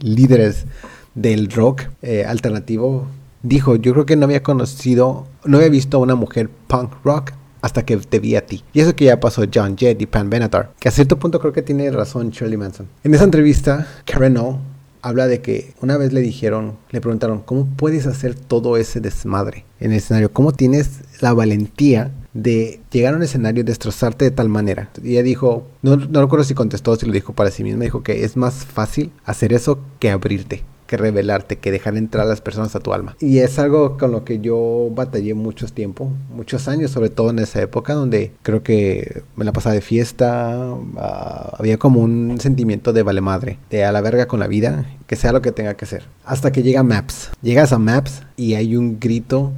líderes 0.00 0.66
del 1.14 1.50
rock 1.50 1.82
eh, 2.02 2.24
alternativo, 2.26 3.06
dijo, 3.42 3.76
yo 3.76 3.92
creo 3.92 4.06
que 4.06 4.16
no 4.16 4.24
había 4.24 4.42
conocido, 4.42 5.26
no 5.44 5.58
había 5.58 5.70
visto 5.70 5.96
a 5.96 6.00
una 6.00 6.14
mujer 6.14 6.50
punk 6.66 6.92
rock 7.04 7.32
hasta 7.62 7.84
que 7.84 7.96
te 7.96 8.20
vi 8.20 8.36
a 8.36 8.46
ti. 8.46 8.62
Y 8.72 8.80
eso 8.80 8.94
que 8.94 9.06
ya 9.06 9.18
pasó 9.18 9.44
John 9.52 9.76
Jett 9.76 10.00
y 10.00 10.06
Pan 10.06 10.30
Benatar, 10.30 10.72
que 10.78 10.88
a 10.88 10.92
cierto 10.92 11.18
punto 11.18 11.40
creo 11.40 11.52
que 11.52 11.62
tiene 11.62 11.90
razón 11.90 12.30
Shirley 12.30 12.56
Manson. 12.56 12.86
En 13.02 13.14
esa 13.14 13.24
entrevista, 13.24 13.86
Karen 14.04 14.36
O 14.36 14.60
habla 15.02 15.26
de 15.26 15.40
que 15.40 15.74
una 15.80 15.96
vez 15.96 16.12
le 16.12 16.20
dijeron, 16.20 16.76
le 16.90 17.00
preguntaron, 17.00 17.40
¿cómo 17.40 17.66
puedes 17.76 18.06
hacer 18.06 18.34
todo 18.34 18.76
ese 18.76 19.00
desmadre 19.00 19.64
en 19.80 19.92
el 19.92 19.98
escenario? 19.98 20.32
¿Cómo 20.32 20.52
tienes 20.52 21.00
la 21.20 21.32
valentía 21.32 22.10
de 22.36 22.80
llegar 22.90 23.14
a 23.14 23.16
un 23.16 23.22
escenario 23.22 23.62
y 23.62 23.64
destrozarte 23.64 24.26
de 24.26 24.30
tal 24.30 24.48
manera. 24.48 24.90
Y 25.02 25.12
ella 25.12 25.22
dijo, 25.22 25.66
no, 25.82 25.96
no 25.96 26.20
recuerdo 26.20 26.44
si 26.44 26.54
contestó 26.54 26.96
si 26.96 27.06
lo 27.06 27.12
dijo 27.12 27.32
para 27.32 27.50
sí 27.50 27.64
misma, 27.64 27.84
dijo 27.84 28.02
que 28.02 28.24
es 28.24 28.36
más 28.36 28.64
fácil 28.64 29.10
hacer 29.24 29.52
eso 29.52 29.80
que 29.98 30.10
abrirte, 30.10 30.62
que 30.86 30.96
revelarte, 30.96 31.56
que 31.56 31.70
dejar 31.70 31.96
entrar 31.96 32.26
a 32.26 32.28
las 32.28 32.40
personas 32.40 32.76
a 32.76 32.80
tu 32.80 32.92
alma. 32.92 33.16
Y 33.20 33.38
es 33.38 33.58
algo 33.58 33.96
con 33.96 34.12
lo 34.12 34.24
que 34.24 34.38
yo 34.38 34.90
batallé 34.94 35.34
mucho 35.34 35.66
tiempo, 35.66 36.10
muchos 36.30 36.68
años, 36.68 36.90
sobre 36.90 37.10
todo 37.10 37.30
en 37.30 37.38
esa 37.38 37.60
época 37.62 37.94
donde 37.94 38.32
creo 38.42 38.62
que 38.62 39.22
me 39.34 39.44
la 39.44 39.52
pasaba 39.52 39.74
de 39.74 39.80
fiesta, 39.80 40.58
uh, 40.74 41.56
había 41.58 41.78
como 41.78 42.00
un 42.00 42.38
sentimiento 42.40 42.92
de 42.92 43.02
vale 43.02 43.20
madre, 43.20 43.58
de 43.70 43.84
a 43.84 43.92
la 43.92 44.00
verga 44.00 44.26
con 44.26 44.40
la 44.40 44.46
vida, 44.46 44.86
que 45.06 45.16
sea 45.16 45.32
lo 45.32 45.42
que 45.42 45.52
tenga 45.52 45.74
que 45.74 45.86
ser. 45.86 46.04
Hasta 46.24 46.52
que 46.52 46.62
llega 46.62 46.82
Maps. 46.82 47.30
Llegas 47.42 47.72
a 47.72 47.78
Maps 47.78 48.22
y 48.36 48.54
hay 48.54 48.76
un 48.76 49.00
grito 49.00 49.52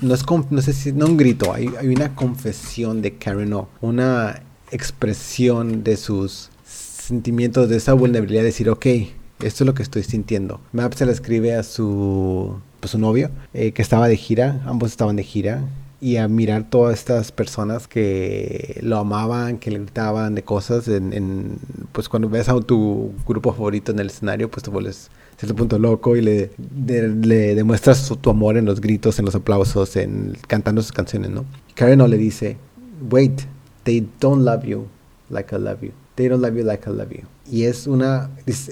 no, 0.00 0.14
es 0.14 0.24
no 0.50 0.62
sé 0.62 0.72
si 0.72 0.90
un 0.90 1.16
grito, 1.16 1.52
hay, 1.52 1.70
hay 1.78 1.88
una 1.88 2.14
confesión 2.14 3.02
de 3.02 3.14
Karen 3.14 3.52
O, 3.52 3.68
una 3.80 4.42
expresión 4.70 5.84
de 5.84 5.96
sus 5.96 6.50
sentimientos, 6.64 7.68
de 7.68 7.76
esa 7.76 7.92
vulnerabilidad, 7.92 8.42
de 8.42 8.46
decir, 8.46 8.70
ok, 8.70 8.86
esto 9.40 9.64
es 9.64 9.66
lo 9.66 9.74
que 9.74 9.82
estoy 9.82 10.02
sintiendo. 10.02 10.60
Map 10.72 10.94
se 10.94 11.06
la 11.06 11.12
escribe 11.12 11.54
a 11.54 11.62
su, 11.62 12.60
pues, 12.80 12.92
su 12.92 12.98
novio, 12.98 13.30
eh, 13.54 13.72
que 13.72 13.82
estaba 13.82 14.08
de 14.08 14.16
gira, 14.16 14.62
ambos 14.66 14.90
estaban 14.90 15.16
de 15.16 15.24
gira, 15.24 15.64
y 16.00 16.16
a 16.16 16.26
mirar 16.26 16.68
todas 16.68 16.98
estas 16.98 17.30
personas 17.30 17.86
que 17.86 18.80
lo 18.82 18.98
amaban, 18.98 19.58
que 19.58 19.70
le 19.70 19.78
gritaban 19.78 20.34
de 20.34 20.42
cosas, 20.42 20.88
en, 20.88 21.58
pues 21.92 22.08
cuando 22.08 22.28
ves 22.28 22.48
a 22.48 22.58
tu 22.60 23.12
grupo 23.26 23.52
favorito 23.52 23.92
en 23.92 24.00
el 24.00 24.08
escenario, 24.08 24.50
pues 24.50 24.64
te 24.64 24.70
vuelves 24.70 25.10
cierto 25.42 25.56
punto 25.56 25.76
loco 25.76 26.16
y 26.16 26.20
le, 26.20 26.50
demuestras 27.56 28.06
tu 28.20 28.30
amor 28.30 28.56
en 28.56 28.64
los 28.64 28.80
gritos, 28.80 29.18
en 29.18 29.24
los 29.24 29.34
aplausos, 29.34 29.96
en 29.96 30.38
cantando 30.46 30.82
sus 30.82 30.92
canciones, 30.92 31.30
¿no? 31.30 31.44
Karen 31.74 31.98
no 31.98 32.06
le 32.06 32.16
dice, 32.16 32.58
wait, 33.10 33.42
they 33.82 34.08
don't 34.20 34.44
love 34.44 34.62
you 34.62 34.86
like 35.30 35.52
I 35.52 35.58
love 35.58 35.82
you. 35.82 35.90
They 36.14 36.28
don't 36.28 36.40
love 36.40 36.56
you 36.56 36.62
like 36.62 36.88
I 36.88 36.92
love 36.92 37.10
you. 37.10 37.22
Y 37.50 37.64
es 37.64 37.88
una, 37.88 38.30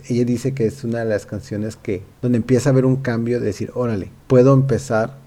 ella 0.09 0.25
dice 0.25 0.55
que 0.55 0.67
es 0.67 0.85
una 0.85 1.01
de 1.01 1.07
las 1.07 1.27
canciones 1.27 1.75
que, 1.75 2.05
donde 2.23 2.37
empieza 2.37 2.69
a 2.69 2.73
haber 2.73 2.85
un 2.85 2.97
cambio 2.97 3.41
de 3.41 3.47
decir, 3.47 3.73
órale, 3.75 4.13
puedo 4.29 4.55
empezar 4.55 5.19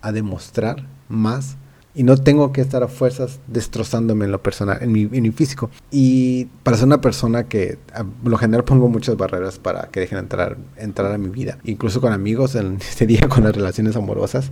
a 0.00 0.12
demostrar 0.12 0.86
más 1.08 1.56
y 1.94 2.02
no 2.02 2.16
tengo 2.16 2.52
que 2.52 2.60
estar 2.60 2.82
a 2.82 2.88
fuerzas 2.88 3.38
destrozándome 3.46 4.24
en 4.24 4.32
lo 4.32 4.42
personal, 4.42 4.78
en 4.80 4.90
mi, 4.90 5.30
físico. 5.30 5.70
Y 5.90 6.46
para 6.62 6.76
ser 6.76 6.86
una 6.86 7.00
persona 7.00 7.44
que 7.44 7.78
a 7.92 8.04
lo 8.24 8.36
general 8.36 8.64
pongo 8.64 8.88
muchas 8.88 9.16
barreras 9.16 9.58
para 9.58 9.88
que 9.88 10.00
dejen 10.00 10.18
entrar, 10.18 10.56
entrar 10.76 11.12
a 11.12 11.18
mi 11.18 11.28
vida, 11.28 11.58
incluso 11.64 12.00
con 12.00 12.12
amigos, 12.12 12.56
en 12.56 12.76
este 12.80 13.06
día 13.06 13.28
con 13.28 13.44
las 13.44 13.54
relaciones 13.54 13.94
amorosas. 13.96 14.50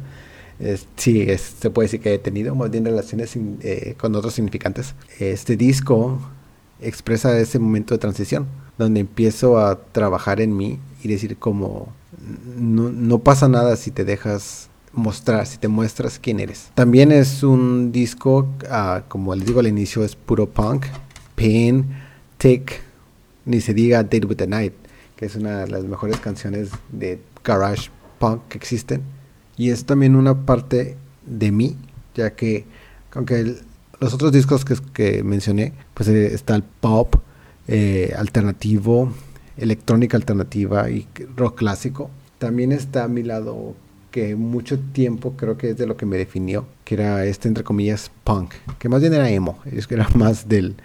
sí, 0.97 1.27
se 1.37 1.71
puede 1.71 1.87
decir 1.87 2.01
que 2.01 2.15
he 2.15 2.19
tenido 2.19 2.55
más 2.55 2.71
bien 2.71 2.85
relaciones 2.85 3.37
eh, 3.37 3.97
con 3.99 4.15
otros 4.15 4.35
significantes. 4.35 4.95
Este 5.19 5.57
disco 5.57 6.21
expresa 6.81 7.37
ese 7.39 7.59
momento 7.59 7.95
de 7.95 7.99
transición, 7.99 8.47
donde 8.79 9.01
empiezo 9.01 9.59
a 9.59 9.81
trabajar 9.93 10.41
en 10.41 10.57
mí 10.57 10.79
y 11.03 11.09
decir 11.09 11.37
como 11.39 11.93
no, 12.57 12.91
no 12.91 13.19
pasa 13.19 13.49
nada 13.49 13.77
si 13.77 13.91
te 13.91 14.05
dejas 14.05 14.69
mostrar, 14.93 15.47
si 15.47 15.59
te 15.59 15.69
muestras 15.69 16.19
quién 16.19 16.41
eres. 16.41 16.71
También 16.75 17.13
es 17.13 17.43
un 17.43 17.93
disco, 17.93 18.49
uh, 18.71 19.03
como 19.09 19.35
les 19.35 19.47
digo 19.47 19.61
al 19.61 19.67
inicio, 19.67 20.05
es 20.05 20.17
puro 20.17 20.49
punk, 20.49 20.87
Pain, 21.35 21.87
Tick, 22.39 22.81
ni 23.45 23.61
se 23.61 23.75
diga 23.75 24.03
Date 24.03 24.27
with 24.27 24.37
the 24.37 24.47
Night, 24.47 24.75
que 25.17 25.27
es 25.27 25.37
una 25.37 25.61
de 25.61 25.69
las 25.69 25.85
mejores 25.85 26.19
canciones 26.19 26.71
de 26.91 27.21
garage 27.45 27.91
punk 28.19 28.49
que 28.49 28.59
existen. 28.59 29.03
Y 29.57 29.71
es 29.71 29.85
también 29.85 30.17
una 30.17 30.47
parte 30.47 30.97
de 31.27 31.51
mí, 31.53 31.77
ya 32.15 32.35
que 32.35 32.65
aunque 33.15 33.57
los 34.01 34.15
otros 34.15 34.33
discos 34.33 34.65
que, 34.65 34.75
que 34.93 35.23
mencioné, 35.23 35.73
pues 35.95 36.09
eh, 36.09 36.35
está 36.35 36.55
el 36.55 36.63
pop 36.63 37.17
eh, 37.69 38.13
alternativo, 38.17 39.13
electrónica 39.57 40.17
alternativa 40.17 40.91
y 40.91 41.07
rock 41.37 41.59
clásico. 41.59 42.11
También 42.39 42.73
está 42.73 43.07
mi 43.07 43.23
lado 43.23 43.75
que 44.13 44.37
mucho 44.37 44.79
tiempo 44.79 45.33
creo 45.37 45.57
que 45.57 45.71
es 45.71 45.77
de 45.77 45.87
lo 45.87 45.97
que 45.97 46.07
me 46.07 46.17
definió, 46.17 46.67
que 46.85 46.95
era 46.95 47.25
este, 47.25 47.49
entre 47.49 47.65
comillas, 47.65 48.13
punk, 48.23 48.55
que 48.79 48.89
más 48.89 49.01
bien 49.01 49.15
era 49.15 49.29
emo, 49.29 49.59
es 49.65 49.89
que 49.89 49.95
era 49.95 50.09
más 50.15 50.49
del, 50.49 50.77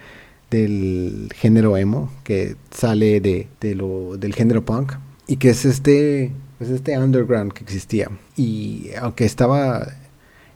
del 0.49 1.29
género 1.35 1.77
emo, 1.77 2.11
que 2.23 2.55
sale 2.71 3.21
de, 3.21 3.47
de 3.61 3.75
lo, 3.75 4.17
del 4.17 4.33
género 4.33 4.65
punk, 4.65 4.93
y 5.27 5.37
que 5.37 5.49
es 5.49 5.65
este, 5.65 6.31
pues 6.57 6.71
este 6.71 6.97
underground 6.97 7.53
que 7.53 7.63
existía. 7.63 8.09
Y 8.35 8.89
aunque 8.99 9.25
estaba 9.25 9.87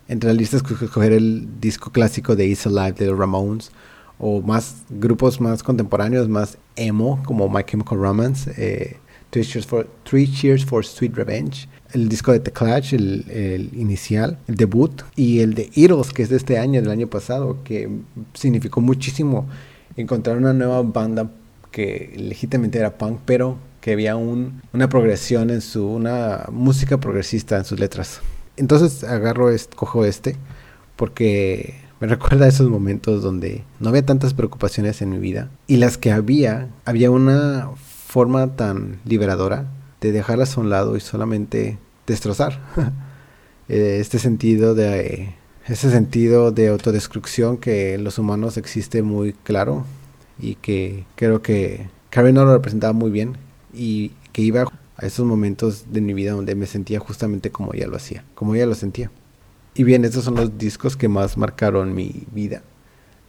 entre 0.07 0.29
las 0.29 0.37
listas 0.37 0.63
que 0.63 0.73
escoger 0.73 1.11
el 1.11 1.59
disco 1.59 1.91
clásico 1.91 2.35
de 2.35 2.47
Is 2.47 2.65
Alive 2.65 2.93
de 2.93 3.13
Ramones, 3.13 3.71
o 4.17 4.41
más 4.41 4.83
grupos 4.89 5.41
más 5.41 5.63
contemporáneos, 5.63 6.29
más 6.29 6.57
emo, 6.75 7.21
como 7.25 7.49
My 7.49 7.63
Chemical 7.63 7.97
Romance, 7.97 8.51
eh, 8.55 8.97
Cheers 9.31 9.65
for, 9.65 9.87
Three 10.03 10.27
Cheers 10.31 10.65
for 10.65 10.85
Sweet 10.85 11.15
Revenge, 11.15 11.67
el 11.93 12.09
disco 12.09 12.31
de 12.31 12.39
The 12.39 12.51
Clash, 12.51 12.93
el, 12.93 13.69
inicial, 13.73 14.37
el 14.47 14.55
debut, 14.55 15.01
y 15.15 15.39
el 15.39 15.53
de 15.53 15.69
Eagles, 15.75 16.11
que 16.11 16.23
es 16.23 16.29
de 16.29 16.37
este 16.37 16.57
año, 16.57 16.81
del 16.81 16.91
año 16.91 17.07
pasado, 17.07 17.63
que 17.63 17.89
significó 18.33 18.81
muchísimo 18.81 19.47
encontrar 19.95 20.37
una 20.37 20.53
nueva 20.53 20.81
banda 20.81 21.29
que 21.71 22.13
legítimamente 22.17 22.79
era 22.79 22.97
punk, 22.97 23.19
pero 23.25 23.57
que 23.79 23.93
había 23.93 24.15
un, 24.15 24.61
una 24.73 24.89
progresión 24.89 25.49
en 25.49 25.61
su, 25.61 25.87
una 25.87 26.45
música 26.51 26.99
progresista 26.99 27.57
en 27.57 27.65
sus 27.65 27.79
letras. 27.79 28.21
Entonces 28.57 29.03
agarro, 29.03 29.49
este, 29.49 29.75
cojo 29.75 30.05
este, 30.05 30.35
porque 30.95 31.75
me 31.99 32.07
recuerda 32.07 32.45
a 32.45 32.49
esos 32.49 32.69
momentos 32.69 33.23
donde 33.23 33.63
no 33.79 33.89
había 33.89 34.05
tantas 34.05 34.33
preocupaciones 34.33 35.01
en 35.01 35.09
mi 35.09 35.17
vida, 35.17 35.49
y 35.67 35.77
las 35.77 35.97
que 35.97 36.11
había, 36.11 36.69
había 36.85 37.11
una 37.11 37.69
forma 38.07 38.55
tan 38.55 38.99
liberadora 39.05 39.67
de 40.01 40.11
dejarlas 40.11 40.57
a 40.57 40.61
un 40.61 40.69
lado 40.69 40.97
y 40.97 40.99
solamente 40.99 41.77
destrozar. 42.07 42.59
Eh, 43.69 43.99
este 44.01 44.19
sentido 44.19 44.75
de 44.75 45.33
ese 45.65 45.89
sentido 45.91 46.51
de 46.51 46.67
autodestrucción 46.67 47.57
que 47.57 47.93
en 47.93 48.03
los 48.03 48.17
humanos 48.17 48.57
existe 48.57 49.01
muy 49.01 49.31
claro 49.31 49.85
y 50.39 50.55
que 50.55 51.05
creo 51.15 51.41
que 51.41 51.87
Karen 52.09 52.35
no 52.35 52.43
lo 52.43 52.53
representaba 52.53 52.91
muy 52.91 53.11
bien 53.11 53.37
y 53.73 54.11
que 54.33 54.41
iba 54.41 54.65
a 54.97 55.05
esos 55.05 55.25
momentos 55.25 55.85
de 55.91 56.01
mi 56.01 56.13
vida 56.13 56.33
donde 56.33 56.55
me 56.55 56.65
sentía 56.65 56.99
justamente 56.99 57.51
como 57.51 57.73
ella 57.73 57.87
lo 57.87 57.95
hacía, 57.95 58.25
como 58.35 58.55
ella 58.55 58.65
lo 58.65 58.75
sentía. 58.75 59.09
Y 59.73 59.83
bien, 59.83 60.03
estos 60.03 60.25
son 60.25 60.35
los 60.35 60.57
discos 60.57 60.97
que 60.97 61.07
más 61.07 61.37
marcaron 61.37 61.95
mi 61.95 62.23
vida. 62.33 62.63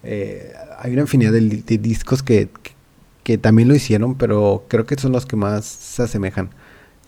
Eh, 0.02 0.52
hay 0.80 0.92
una 0.92 1.02
infinidad 1.02 1.30
de, 1.30 1.78
discos 1.78 2.22
que, 2.22 2.48
que, 3.22 3.38
también 3.38 3.68
lo 3.68 3.76
hicieron, 3.76 4.16
pero 4.16 4.64
creo 4.66 4.84
que 4.86 4.96
son 4.96 5.12
los 5.12 5.24
que 5.24 5.36
más 5.36 5.64
se 5.64 6.02
asemejan 6.02 6.50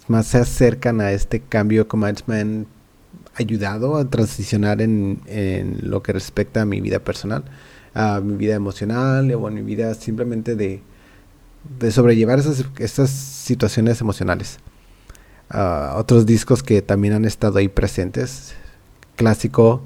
más 0.08 0.26
se 0.26 0.38
acercan 0.38 1.00
a 1.00 1.12
este 1.12 1.40
cambio 1.40 1.86
más 1.94 2.28
me 2.28 2.40
han 2.40 2.66
ayudado 3.34 3.96
a 3.96 4.04
transicionar 4.04 4.80
en, 4.80 5.20
lo 5.82 6.02
que 6.02 6.12
respecta 6.12 6.62
a 6.62 6.64
mi 6.64 6.80
vida 6.80 6.98
personal, 7.00 7.44
a 7.94 8.20
mi 8.20 8.36
vida 8.36 8.54
emocional 8.54 9.32
o 9.32 9.46
a 9.46 9.50
mi 9.50 9.62
vida 9.62 9.94
simplemente 9.94 10.54
de, 10.56 10.82
sobrellevar 11.90 12.38
esas, 12.38 13.10
situaciones 13.10 14.00
emocionales. 14.00 14.58
Uh, 15.52 15.96
otros 15.98 16.26
discos 16.26 16.62
que 16.62 16.80
también 16.82 17.14
han 17.14 17.24
estado 17.24 17.58
ahí 17.58 17.68
presentes, 17.68 18.54
clásico 19.16 19.82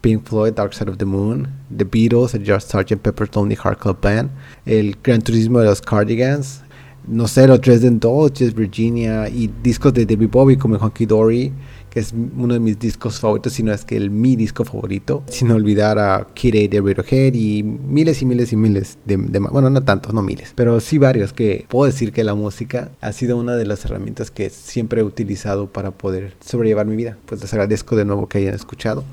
Pink 0.00 0.24
Floyd, 0.24 0.54
Dark 0.54 0.72
Side 0.72 0.90
of 0.90 0.98
the 0.98 1.04
Moon, 1.04 1.48
The 1.76 1.84
Beatles, 1.84 2.34
el 2.34 2.44
George 2.44 2.66
Sgt. 2.66 3.00
Pepper's 3.02 3.34
Lonely 3.34 3.56
Heart 3.56 4.00
Band, 4.00 4.30
el 4.64 4.96
Gran 5.02 5.20
Turismo 5.20 5.58
de 5.60 5.66
los 5.66 5.82
Cardigans, 5.82 6.62
no 7.06 7.28
sé, 7.28 7.46
los 7.46 7.60
Dresden 7.60 7.98
Dolls, 7.98 8.54
Virginia 8.54 9.28
y 9.28 9.50
discos 9.62 9.92
de 9.94 10.06
David 10.06 10.28
Bowie 10.30 10.58
como 10.58 10.76
Honky 10.76 11.06
Dory, 11.06 11.52
que 11.90 12.00
es 12.00 12.12
uno 12.12 12.54
de 12.54 12.60
mis 12.60 12.78
discos 12.78 13.18
favoritos, 13.18 13.52
si 13.52 13.62
no 13.62 13.72
es 13.72 13.84
que 13.84 13.96
el 13.96 14.10
mi 14.10 14.36
disco 14.36 14.64
favorito, 14.64 15.24
sin 15.28 15.50
olvidar 15.50 15.98
a 15.98 16.28
Kid 16.34 16.54
A 16.54 16.68
de 16.68 16.80
Radiohead 16.80 17.34
y 17.34 17.62
miles 17.62 18.22
y 18.22 18.26
miles 18.26 18.52
y 18.52 18.56
miles 18.56 18.98
de, 19.04 19.16
bueno, 19.16 19.70
no 19.70 19.82
tantos, 19.82 20.14
no 20.14 20.22
miles, 20.22 20.52
pero 20.54 20.78
sí 20.80 20.98
varios 20.98 21.32
que 21.32 21.66
puedo 21.68 21.86
decir 21.86 22.12
que 22.12 22.22
la 22.22 22.34
música 22.34 22.90
ha 23.00 23.12
sido 23.12 23.36
una 23.36 23.56
de 23.56 23.66
las 23.66 23.84
herramientas 23.84 24.30
que 24.30 24.50
siempre 24.50 25.00
he 25.00 25.04
utilizado 25.04 25.66
para 25.66 25.90
poder 25.90 26.34
sobrellevar 26.40 26.86
mi 26.86 26.96
vida. 26.96 27.18
Pues 27.26 27.40
les 27.40 27.52
agradezco 27.52 27.96
de 27.96 28.04
nuevo 28.04 28.28
que 28.28 28.38
hayan 28.38 28.54
escuchado. 28.54 29.04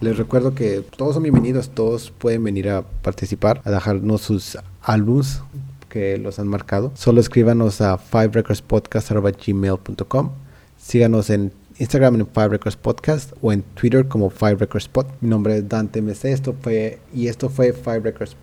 Les 0.00 0.16
recuerdo 0.16 0.54
que 0.54 0.82
todos 0.96 1.14
son 1.14 1.22
bienvenidos, 1.22 1.70
todos 1.70 2.10
pueden 2.10 2.44
venir 2.44 2.68
a 2.68 2.82
participar, 2.82 3.60
a 3.64 3.70
dejarnos 3.70 4.22
sus 4.22 4.58
álbums 4.82 5.42
que 5.96 6.18
los 6.18 6.38
han 6.38 6.48
marcado. 6.48 6.92
Solo 6.94 7.20
escríbanos 7.20 7.80
a 7.80 7.98
5recordspodcast.gmail.com. 7.98 10.30
Síganos 10.76 11.30
en 11.30 11.54
Instagram 11.78 12.16
en 12.16 12.26
5 12.26 12.48
Records 12.48 12.78
o 13.40 13.52
en 13.52 13.62
Twitter 13.62 14.06
como 14.06 14.30
5 14.30 14.56
Records. 14.56 14.90
Mi 15.22 15.30
nombre 15.30 15.56
es 15.56 15.66
Dante 15.68 16.02
MC 16.02 16.32
esto 16.32 16.54
fue, 16.60 16.98
y 17.14 17.28
esto 17.28 17.48
fue 17.48 17.72
5 17.72 18.00
Records. 18.00 18.36